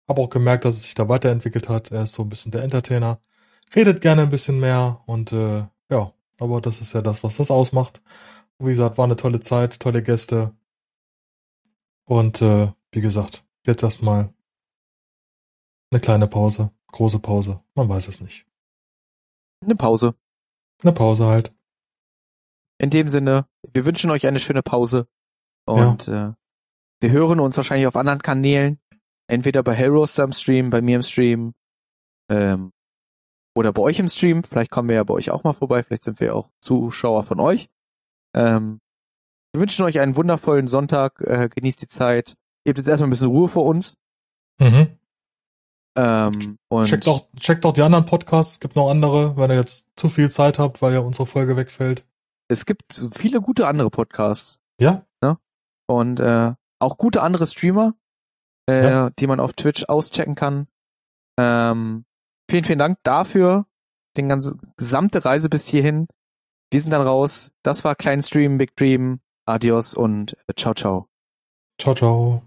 habe 0.09 0.20
auch 0.20 0.31
gemerkt, 0.31 0.64
dass 0.64 0.75
es 0.75 0.83
sich 0.83 0.94
da 0.94 1.09
weiterentwickelt 1.09 1.68
hat. 1.68 1.90
Er 1.90 2.05
ist 2.05 2.12
so 2.12 2.22
ein 2.22 2.29
bisschen 2.29 2.53
der 2.53 2.62
Entertainer. 2.62 3.20
Redet 3.75 4.01
gerne 4.01 4.22
ein 4.22 4.31
bisschen 4.31 4.61
mehr 4.61 5.03
und 5.07 5.33
äh, 5.33 5.66
ja, 5.90 6.12
aber 6.38 6.61
das 6.61 6.81
ist 6.81 6.92
ja 6.92 7.03
das, 7.03 7.25
was 7.25 7.37
das 7.37 7.51
ausmacht. 7.51 8.03
Wie 8.59 8.70
gesagt, 8.70 8.99
war 8.99 9.05
eine 9.05 9.16
tolle 9.16 9.40
Zeit, 9.40 9.81
tolle 9.81 10.03
Gäste. 10.03 10.55
Und 12.05 12.40
äh, 12.42 12.72
wie 12.92 13.01
gesagt, 13.01 13.44
jetzt 13.64 13.83
erstmal 13.83 14.33
eine 15.90 16.01
kleine 16.01 16.27
Pause, 16.27 16.70
große 16.88 17.18
Pause, 17.18 17.62
man 17.75 17.88
weiß 17.88 18.09
es 18.09 18.20
nicht. 18.20 18.46
Eine 19.62 19.77
Pause. 19.77 20.14
Eine 20.83 20.92
Pause 20.92 21.27
halt. 21.27 21.55
In 22.79 22.90
dem 22.90 23.09
Sinne, 23.09 23.49
wir 23.72 23.87
wünschen 23.87 24.11
euch 24.11 24.27
eine 24.27 24.40
schöne 24.40 24.62
Pause 24.62 25.09
und 25.66 26.09
äh, 26.09 26.33
wir 27.01 27.11
hören 27.11 27.40
uns 27.40 27.57
wahrscheinlich 27.57 27.87
auf 27.87 27.96
anderen 27.96 28.20
Kanälen, 28.20 28.79
entweder 29.29 29.62
bei 29.62 29.75
Hellroaster 29.75 30.25
im 30.25 30.33
Stream, 30.33 30.70
bei 30.70 30.83
mir 30.83 30.96
im 30.96 31.03
Stream 31.03 31.55
ähm, 32.31 32.72
oder 33.55 33.72
bei 33.72 33.83
euch 33.83 33.99
im 33.99 34.09
Stream. 34.09 34.44
Vielleicht 34.44 34.70
kommen 34.70 34.88
wir 34.88 34.96
ja 34.96 35.05
bei 35.05 35.14
euch 35.14 35.31
auch 35.31 35.44
mal 35.44 35.55
vorbei, 35.55 35.83
vielleicht 35.83 36.05
sind 36.05 36.20
wir 36.20 36.35
auch 36.35 36.51
Zuschauer 36.61 37.25
von 37.25 37.40
euch. 37.40 37.68
Ähm, 38.35 38.81
wir 39.53 39.62
wünschen 39.62 39.85
euch 39.87 40.01
einen 40.01 40.16
wundervollen 40.16 40.66
Sonntag, 40.66 41.20
äh, 41.22 41.49
genießt 41.49 41.81
die 41.81 41.88
Zeit. 41.88 42.37
Habt 42.68 42.79
jetzt 42.79 42.88
erstmal 42.88 43.09
ein 43.09 43.11
bisschen 43.11 43.29
Ruhe 43.29 43.49
vor 43.49 43.64
uns. 43.64 43.96
Mhm. 44.61 44.99
Ähm, 45.97 46.59
und 46.69 46.85
Checkt 46.87 47.09
auch, 47.09 47.27
checkt 47.41 47.65
auch 47.65 47.73
die 47.73 47.83
anderen 47.83 48.05
Podcasts. 48.07 48.53
Es 48.55 48.61
gibt 48.61 48.77
noch 48.77 48.91
andere, 48.91 49.37
wenn 49.37 49.51
ihr 49.51 49.57
jetzt 49.57 49.89
zu 49.97 50.09
viel 50.09 50.31
Zeit 50.31 50.59
habt, 50.59 50.83
weil 50.83 50.93
ja 50.93 51.01
unsere 51.01 51.27
Folge 51.27 51.57
wegfällt. 51.57 52.05
es 52.49 52.67
gibt 52.67 53.03
viele 53.15 53.41
gute 53.41 53.67
andere 53.67 53.91
Podcasts. 53.91 54.61
Ja, 54.81 55.05
und 55.89 56.19
äh, 56.21 56.53
auch 56.81 56.99
gute 56.99 57.23
andere 57.23 57.47
Streamer, 57.47 57.95
äh, 58.69 58.91
Ja. 58.91 59.11
die 59.11 59.27
man 59.29 59.39
auf 59.41 59.53
Twitch 59.53 59.85
auschecken 59.89 60.35
kann. 60.35 60.67
Ähm, 61.39 62.05
vielen, 62.51 62.65
vielen 62.65 62.79
Dank 62.81 62.99
dafür, 63.05 63.67
den 64.17 64.29
ganze 64.29 64.57
gesamte 64.77 65.25
Reise 65.25 65.49
bis 65.49 65.69
hierhin. 65.69 66.09
Wir 66.73 66.81
sind 66.81 66.91
dann 66.91 67.03
raus. 67.07 67.53
Das 67.63 67.85
war 67.85 67.95
Klein 67.95 68.21
Stream, 68.23 68.59
Big 68.59 68.75
Dream. 68.77 69.21
Adios 69.47 69.95
und 69.95 70.37
ciao, 70.57 70.75
ciao. 70.75 71.07
ciao, 71.81 71.95
ciao. 71.95 72.43